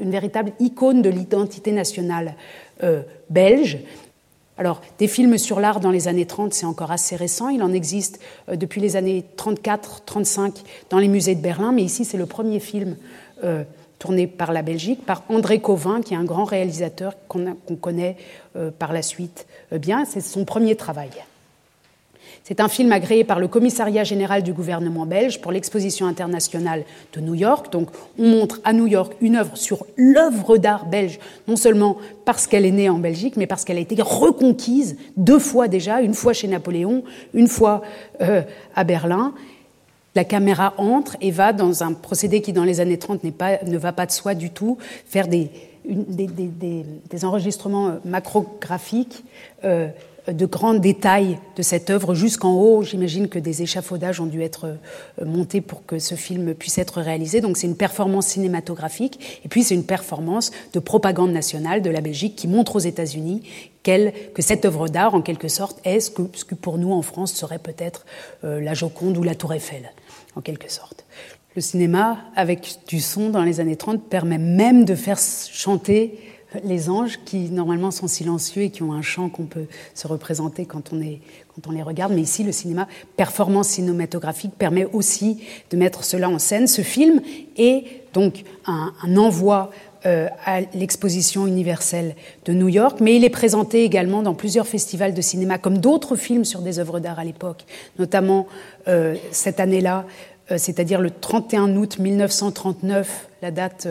[0.00, 2.34] une véritable icône de l'identité nationale
[2.82, 3.78] euh, belge.
[4.56, 7.48] Alors, des films sur l'art dans les années 30, c'est encore assez récent.
[7.48, 12.04] Il en existe euh, depuis les années 34-35 dans les musées de Berlin, mais ici,
[12.04, 12.96] c'est le premier film
[13.44, 13.62] euh,
[13.98, 18.16] tourné par la Belgique, par André Covin, qui est un grand réalisateur qu'on connaît
[18.78, 20.04] par la suite bien.
[20.04, 21.10] C'est son premier travail.
[22.48, 27.20] C'est un film agréé par le Commissariat général du gouvernement belge pour l'exposition internationale de
[27.20, 27.70] New York.
[27.70, 32.46] Donc on montre à New York une œuvre sur l'œuvre d'art belge, non seulement parce
[32.46, 36.14] qu'elle est née en Belgique, mais parce qu'elle a été reconquise deux fois déjà, une
[36.14, 37.82] fois chez Napoléon, une fois
[38.22, 38.40] euh,
[38.74, 39.34] à Berlin.
[40.14, 43.76] La caméra entre et va dans un procédé qui, dans les années 30, pas, ne
[43.76, 45.50] va pas de soi du tout, faire des,
[47.24, 49.22] enregistrements macrographiques
[49.64, 49.88] euh,
[50.32, 52.82] de grands détails de cette œuvre jusqu'en haut.
[52.82, 57.00] J'imagine que des échafaudages ont dû être euh, montés pour que ce film puisse être
[57.00, 57.40] réalisé.
[57.40, 62.00] Donc c'est une performance cinématographique et puis c'est une performance de propagande nationale de la
[62.00, 63.42] Belgique qui montre aux États-Unis
[64.34, 67.58] que cette œuvre d'art, en quelque sorte, est ce que, pour nous en France serait
[67.58, 68.04] peut-être
[68.44, 69.92] euh, la Joconde ou la Tour Eiffel,
[70.36, 71.04] en quelque sorte.
[71.56, 76.18] Le cinéma, avec du son dans les années 30, permet même de faire chanter
[76.64, 80.64] les anges qui normalement sont silencieux et qui ont un chant qu'on peut se représenter
[80.64, 82.12] quand on, les regarde.
[82.14, 86.66] Mais ici, le cinéma, performance cinématographique, permet aussi de mettre cela en scène.
[86.66, 87.20] Ce film
[87.56, 87.84] est
[88.14, 89.70] donc un, envoi
[90.06, 92.14] euh, à l'exposition universelle
[92.46, 96.16] de New York, mais il est présenté également dans plusieurs festivals de cinéma, comme d'autres
[96.16, 97.64] films sur des œuvres d'art à l'époque,
[97.98, 98.46] notamment
[98.86, 100.06] euh, cette année-là,
[100.50, 103.86] euh, c'est-à-dire le 31 août 1939, la date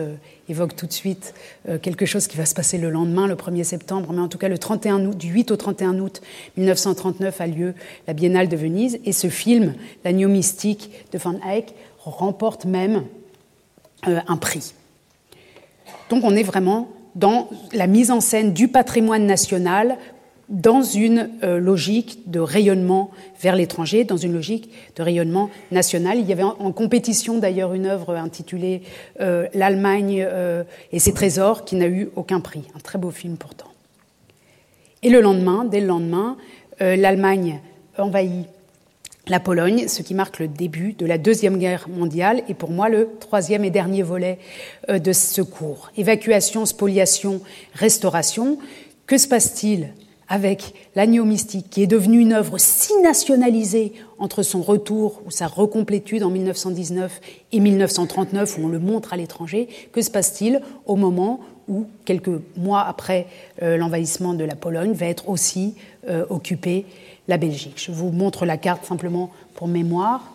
[0.48, 1.34] évoque tout de suite
[1.68, 4.38] euh, quelque chose qui va se passer le lendemain, le 1er septembre, mais en tout
[4.38, 6.20] cas le 31 août, du 8 au 31 août
[6.56, 7.74] 1939 a lieu
[8.06, 9.74] la Biennale de Venise, et ce film,
[10.04, 13.04] L'agneau mystique de Van Eyck, remporte même
[14.06, 14.74] euh, un prix.
[16.10, 19.98] Donc on est vraiment dans la mise en scène du patrimoine national
[20.48, 26.18] dans une euh, logique de rayonnement vers l'étranger, dans une logique de rayonnement national.
[26.18, 28.82] Il y avait en, compétition d'ailleurs une œuvre intitulée
[29.20, 32.64] euh, L'Allemagne euh, et ses trésors qui n'a eu aucun prix.
[32.74, 33.68] Un très beau film pourtant.
[35.02, 36.36] Et le lendemain, dès le lendemain,
[36.80, 37.60] l'Allemagne
[37.98, 38.46] envahit
[39.28, 42.88] la Pologne, ce qui marque le début de la Deuxième Guerre mondiale et pour moi
[42.88, 44.38] le troisième et dernier volet
[44.88, 45.92] de ce cours.
[45.96, 47.40] Évacuation, spoliation,
[47.74, 48.58] restauration.
[49.06, 49.92] Que se passe-t-il
[50.28, 55.46] avec l'agneau mystique, qui est devenu une œuvre si nationalisée entre son retour ou sa
[55.46, 57.20] recomplétude en 1919
[57.52, 62.40] et 1939, où on le montre à l'étranger, que se passe-t-il au moment où, quelques
[62.56, 63.26] mois après
[63.62, 65.74] euh, l'envahissement de la Pologne, va être aussi
[66.08, 66.84] euh, occupée
[67.26, 70.34] la Belgique Je vous montre la carte simplement pour mémoire.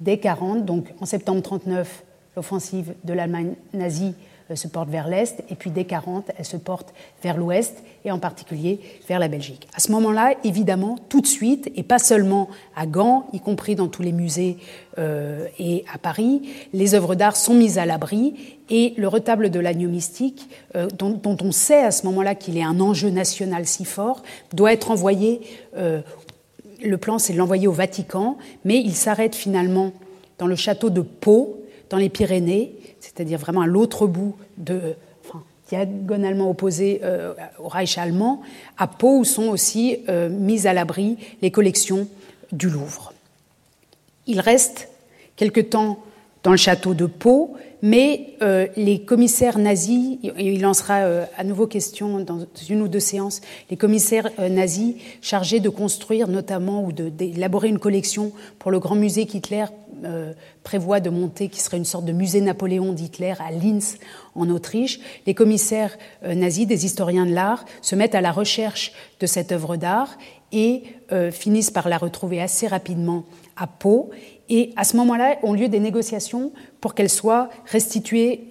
[0.00, 2.02] Dès 40, donc en septembre 39,
[2.36, 4.14] l'offensive de l'Allemagne nazie
[4.56, 6.92] se porte vers l'Est, et puis dès 40, elle se porte
[7.22, 9.68] vers l'Ouest, et en particulier vers la Belgique.
[9.74, 13.88] À ce moment-là, évidemment, tout de suite, et pas seulement à Gand, y compris dans
[13.88, 14.56] tous les musées
[14.98, 16.42] euh, et à Paris,
[16.72, 18.34] les œuvres d'art sont mises à l'abri,
[18.70, 22.62] et le retable de l'agneau mystique, euh, dont, on sait à ce moment-là qu'il est
[22.62, 24.22] un enjeu national si fort,
[24.52, 25.40] doit être envoyé,
[26.84, 29.92] le plan c'est de l'envoyer au Vatican, mais il s'arrête finalement
[30.38, 31.61] dans le château de Pau,
[31.92, 34.94] dans les Pyrénées, c'est-à-dire vraiment à l'autre bout de,
[35.26, 38.40] enfin, diagonalement opposé euh, au Reich allemand,
[38.78, 42.08] à Pau où sont aussi euh, mises à l'abri les collections
[42.50, 43.12] du Louvre.
[44.26, 44.88] Il reste
[45.36, 45.98] quelque temps
[46.42, 51.00] dans le château de Pau, mais euh, les commissaires nazis, il en sera
[51.36, 56.84] à nouveau question dans une ou deux séances, les commissaires nazis chargés de construire notamment
[56.84, 59.66] ou d'élaborer une collection pour le grand musée qu'Hitler
[60.04, 60.32] euh,
[60.64, 63.98] prévoit de monter, qui serait une sorte de musée Napoléon d'Hitler à Linz,
[64.34, 65.00] en Autriche.
[65.26, 69.52] Les commissaires euh, nazis, des historiens de l'art, se mettent à la recherche de cette
[69.52, 70.16] œuvre d'art
[70.52, 73.24] et euh, finissent par la retrouver assez rapidement
[73.56, 74.10] à Pau.
[74.48, 78.48] Et à ce moment-là, ont lieu des négociations pour qu'elle soit restituée,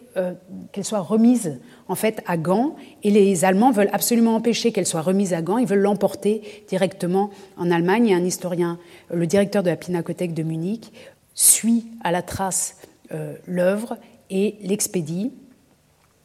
[0.72, 2.76] qu'elle soit remise en fait à Gand.
[3.04, 5.58] Et les Allemands veulent absolument empêcher qu'elle soit remise à Gand.
[5.58, 8.08] Ils veulent l'emporter directement en Allemagne.
[8.08, 8.80] Et un historien,
[9.14, 10.92] le directeur de la Pinacothèque de Munich,
[11.36, 12.78] suit à la trace
[13.14, 13.98] euh, l'œuvre
[14.30, 15.32] et l'expédie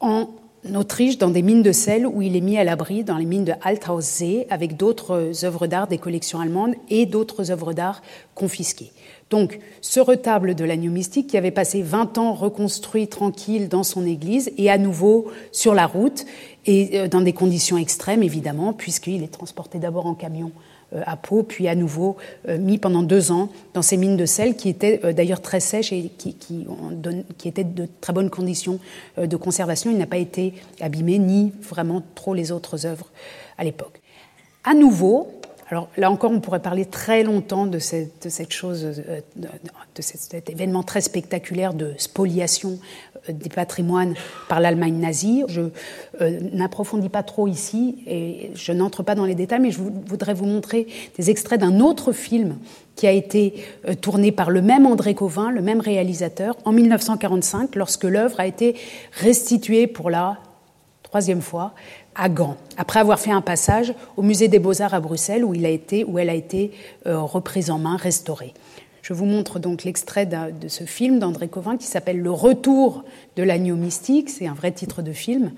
[0.01, 0.29] en
[0.75, 3.45] Autriche dans des mines de sel où il est mis à l'abri dans les mines
[3.45, 8.03] de Althaussee avec d'autres œuvres d'art des collections allemandes et d'autres œuvres d'art
[8.35, 8.91] confisquées.
[9.31, 14.07] Donc ce retable de l'agneau mystique qui avait passé 20 ans reconstruit tranquille dans son
[14.07, 16.25] église est à nouveau sur la route
[16.67, 21.17] et euh, dans des conditions extrêmes évidemment puisqu'il est transporté d'abord en camion euh, à
[21.17, 22.17] Pau, puis à nouveau
[22.49, 25.61] euh, mis pendant deux ans dans ces mines de sel qui étaient euh, d'ailleurs très
[25.61, 26.37] sèches et qui,
[27.45, 28.79] étaient de très bonnes conditions
[29.19, 29.91] de conservation.
[29.91, 33.11] Il n'a pas été abîmé, ni vraiment trop les autres œuvres
[33.59, 34.01] à l'époque.
[34.65, 35.29] À nouveau,
[35.69, 40.85] alors là encore, on pourrait parler très longtemps de cette, chose, euh, de, cet, événement
[40.85, 42.79] très spectaculaire de spoliation euh,
[43.29, 44.15] des patrimoines
[44.49, 45.45] par l'Allemagne nazie.
[45.49, 45.63] Je
[46.21, 50.35] euh, n'approfondis pas trop ici et je n'entre pas dans les détails, mais je voudrais
[50.35, 52.57] vous montrer des extraits d'un autre film
[52.95, 53.55] qui a été
[54.01, 58.75] tourné par le même André Covin, le même réalisateur, en 1945, lorsque l'œuvre a été
[59.13, 60.39] restituée pour la
[61.03, 61.73] troisième fois
[62.15, 65.65] à Gand, après avoir fait un passage au musée des Beaux-Arts à Bruxelles où, il
[65.67, 66.73] a été, où elle a été
[67.07, 68.55] euh, reprise en main, restaurée.
[69.07, 73.05] Je vous montre donc l'extrait de ce film d'André Covin qui s'appelle Le retour
[73.37, 75.53] de l'agneau mystique, c'est un vrai titre de film.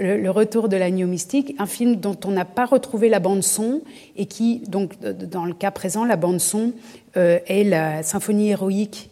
[0.00, 3.82] Le, retour de l'agneau mystique, un film dont on n'a pas retrouvé la bande son
[4.16, 6.72] et qui, dans le cas présent, la bande son
[7.16, 9.10] euh, est la symphonie héroïque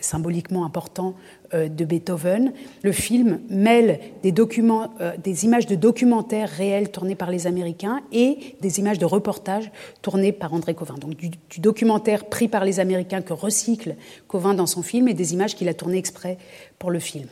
[0.00, 1.14] symboliquement important
[1.52, 2.52] de Beethoven.
[2.82, 8.78] Le film mêle des, euh, images de documentaires réels tournés par les Américains et des
[8.78, 9.70] images de reportages
[10.02, 10.94] tournées par André Covin.
[10.94, 13.96] Donc du, du documentaire pris par les Américains que recycle
[14.26, 16.38] Covin dans son film et des images qu'il a tournées exprès
[16.78, 17.28] pour le film.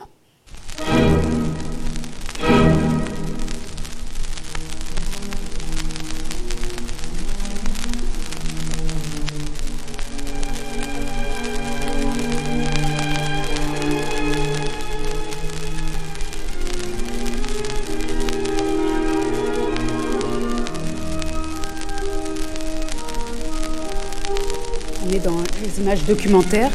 [25.79, 26.71] Images documentaires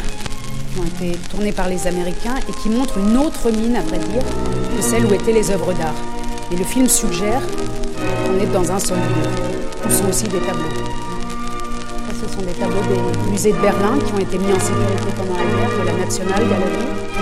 [0.73, 3.99] qui ont été tournées par les Américains et qui montrent une autre mine, à vrai
[3.99, 4.23] dire,
[4.77, 5.95] que celle où étaient les œuvres d'art.
[6.53, 7.43] Et le film suggère
[8.27, 10.63] qu'on est dans un seul lieu, où sont aussi des tableaux.
[12.21, 15.37] ce sont des tableaux des musées de Berlin qui ont été mis en sécurité pendant
[15.37, 17.13] la guerre, de la National Gallery.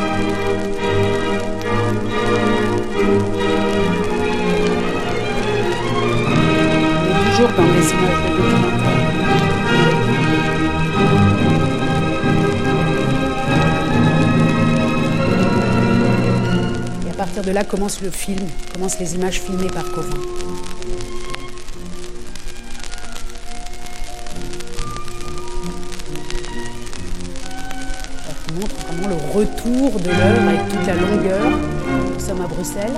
[7.30, 8.79] Toujours dans des images de documentaires.
[17.32, 18.40] partir de là commence le film,
[18.74, 20.16] commencent les images filmées par Covin.
[28.48, 31.50] On montre vraiment le retour de l'œuvre avec toute la longueur.
[32.14, 32.90] Nous sommes à Bruxelles.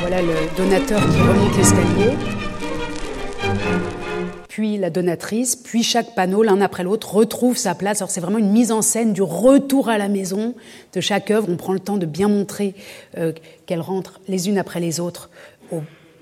[0.00, 2.39] Voilà le donateur qui remonte l'escalier
[4.60, 8.02] puis la donatrice, puis chaque panneau, l'un après l'autre, retrouve sa place.
[8.02, 10.54] Alors c'est vraiment une mise en scène du retour à la maison
[10.92, 11.48] de chaque œuvre.
[11.48, 12.74] On prend le temps de bien montrer
[13.16, 13.32] euh,
[13.64, 15.30] qu'elles rentrent les unes après les autres
[15.72, 15.80] au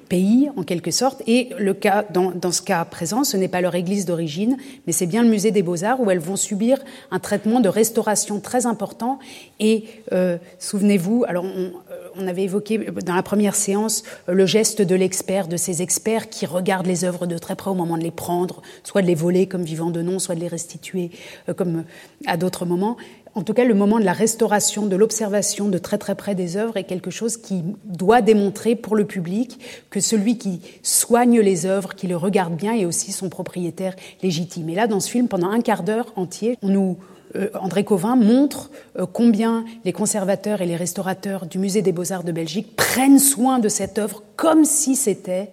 [0.09, 1.21] pays, en quelque sorte.
[1.27, 5.07] Et le cas, dans, ce cas présent, ce n'est pas leur église d'origine, mais c'est
[5.07, 6.79] bien le musée des beaux-arts où elles vont subir
[7.11, 9.19] un traitement de restauration très important.
[9.59, 11.73] Et euh, souvenez-vous, alors on,
[12.19, 16.47] on, avait évoqué dans la première séance le geste de l'expert, de ces experts qui
[16.47, 19.47] regardent les œuvres de très près au moment de les prendre, soit de les voler
[19.47, 21.11] comme vivant de nom, soit de les restituer
[21.49, 21.85] euh, comme
[22.27, 22.97] à d'autres moments
[23.39, 26.57] en tout cas, le moment de la restauration, de l'observation de très très près des
[26.57, 29.61] œuvres est quelque chose qui doit démontrer pour le public
[29.91, 33.95] que celui qui soigne les œuvres, qui les regarde bien, est aussi son propriétaire
[34.25, 34.69] légitime.
[34.71, 37.18] Et là, dans ce film, pendant un quart d'heure entier, on nous euh,
[37.61, 42.33] André Covin montre euh, combien les conservateurs et les restaurateurs du Musée des Beaux-Arts de
[42.33, 45.51] Belgique prennent soin de cette œuvre comme si c'était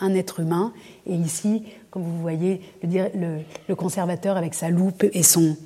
[0.00, 0.72] un être humain.
[1.06, 5.56] Et ici, comme vous voyez, le, le conservateur avec sa loupe et, son,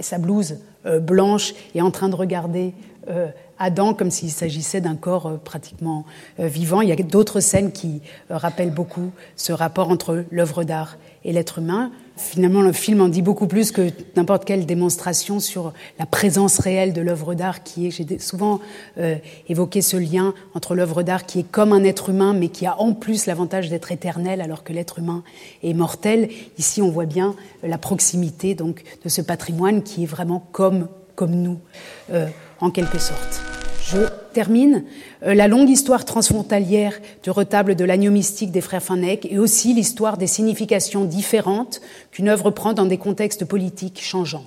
[0.00, 2.72] sa blouse euh, blanche et en train de regarder
[3.08, 3.28] euh,
[3.58, 6.04] Adam comme s'il s'agissait d'un corps euh, pratiquement
[6.38, 6.80] vivant.
[6.80, 11.58] Il y a d'autres scènes qui rappellent beaucoup ce rapport entre l'œuvre d'art et l'être
[11.58, 11.90] humain.
[12.16, 16.92] Finalement, le film en dit beaucoup plus que n'importe quelle démonstration sur la présence réelle
[16.92, 17.90] de l'œuvre d'art qui est.
[17.90, 18.60] J'ai souvent
[18.98, 19.16] euh,
[19.48, 22.80] évoqué ce lien entre l'œuvre d'art qui est comme un être humain, mais qui a
[22.80, 25.22] en plus l'avantage d'être éternel, alors que l'être humain
[25.62, 26.30] est mortel.
[26.58, 31.34] Ici, on voit bien la proximité donc de ce patrimoine qui est vraiment comme comme
[31.34, 31.58] nous,
[32.12, 32.28] euh,
[32.60, 33.40] en quelque sorte.
[33.88, 33.98] Je
[34.32, 34.82] termine
[35.24, 39.74] euh, la longue histoire transfrontalière du retable de l'agneau mystique des frères Fanec et aussi
[39.74, 41.80] l'histoire des significations différentes
[42.10, 44.44] qu'une œuvre prend dans des contextes politiques changeants.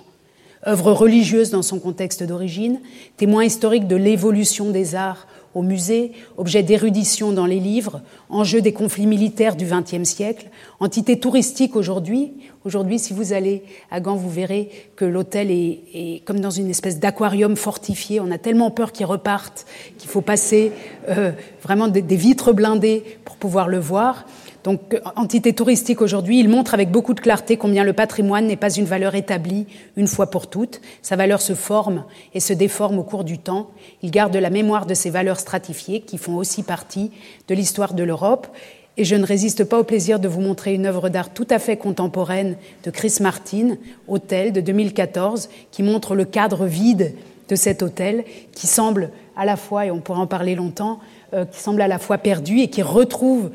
[0.67, 2.81] Œuvre religieuse dans son contexte d'origine,
[3.15, 5.25] témoin historique de l'évolution des arts
[5.55, 10.49] au musée, objet d'érudition dans les livres, enjeu des conflits militaires du XXe siècle,
[10.79, 12.33] entité touristique aujourd'hui.
[12.65, 16.99] Aujourd'hui, si vous allez à Gand, vous verrez que l'hôtel est, comme dans une espèce
[16.99, 18.19] d'aquarium fortifié.
[18.19, 19.65] On a tellement peur qu'il reparte
[19.97, 20.71] qu'il faut passer
[21.09, 24.25] euh, vraiment des, des vitres blindées pour pouvoir le voir.
[24.63, 28.73] Donc, entité touristique aujourd'hui, il montre avec beaucoup de clarté combien le patrimoine n'est pas
[28.73, 30.81] une valeur établie une fois pour toutes.
[31.01, 32.03] Sa valeur se forme
[32.33, 33.71] et se déforme au cours du temps.
[34.03, 37.11] Il garde la mémoire de ses valeurs stratifiées qui font aussi partie
[37.47, 38.47] de l'histoire de l'Europe.
[38.99, 41.57] Et je ne résiste pas au plaisir de vous montrer une œuvre d'art tout à
[41.57, 43.77] fait contemporaine de Chris Martin,
[44.09, 47.15] Hôtel de 2014, qui montre le cadre vide
[47.47, 50.99] de cet hôtel, qui semble à la fois, et on pourra en parler longtemps,
[51.33, 53.51] euh, qui semble à la fois perdu et qui retrouve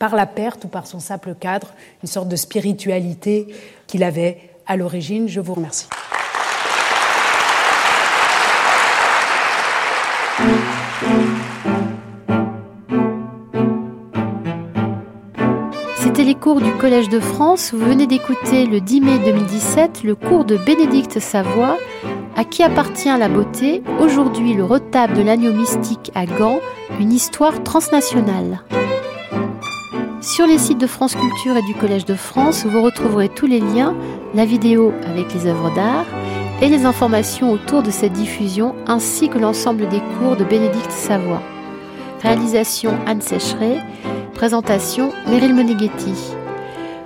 [0.00, 3.46] par la perte ou par son simple cadre, une sorte de spiritualité
[3.86, 5.28] qu'il avait à l'origine.
[5.28, 5.86] Je vous remercie.
[16.56, 17.74] Du Collège de France.
[17.74, 21.76] Vous venez d'écouter le 10 mai 2017 le cours de Bénédicte Savoie,
[22.36, 26.60] à qui appartient la beauté, aujourd'hui le retable de l'agneau mystique à Gand,
[27.00, 28.62] une histoire transnationale.
[30.22, 33.60] Sur les sites de France Culture et du Collège de France, vous retrouverez tous les
[33.60, 33.94] liens,
[34.34, 36.06] la vidéo avec les œuvres d'art
[36.62, 41.42] et les informations autour de cette diffusion, ainsi que l'ensemble des cours de Bénédicte Savoie.
[42.20, 43.78] Réalisation Anne Sécheret,
[44.34, 46.14] présentation Meryl Moneghetti.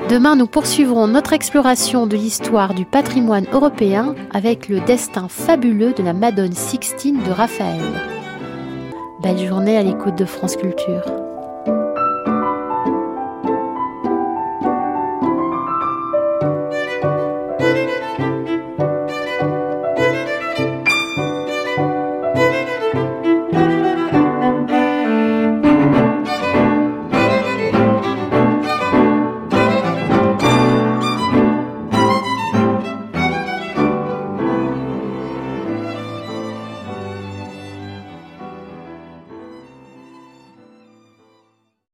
[0.08, 6.02] Demain, nous poursuivrons notre exploration de l'histoire du patrimoine européen avec le destin fabuleux de
[6.02, 7.80] la Madone Sixtine de Raphaël.
[9.22, 11.31] Belle journée à l'écoute de France Culture.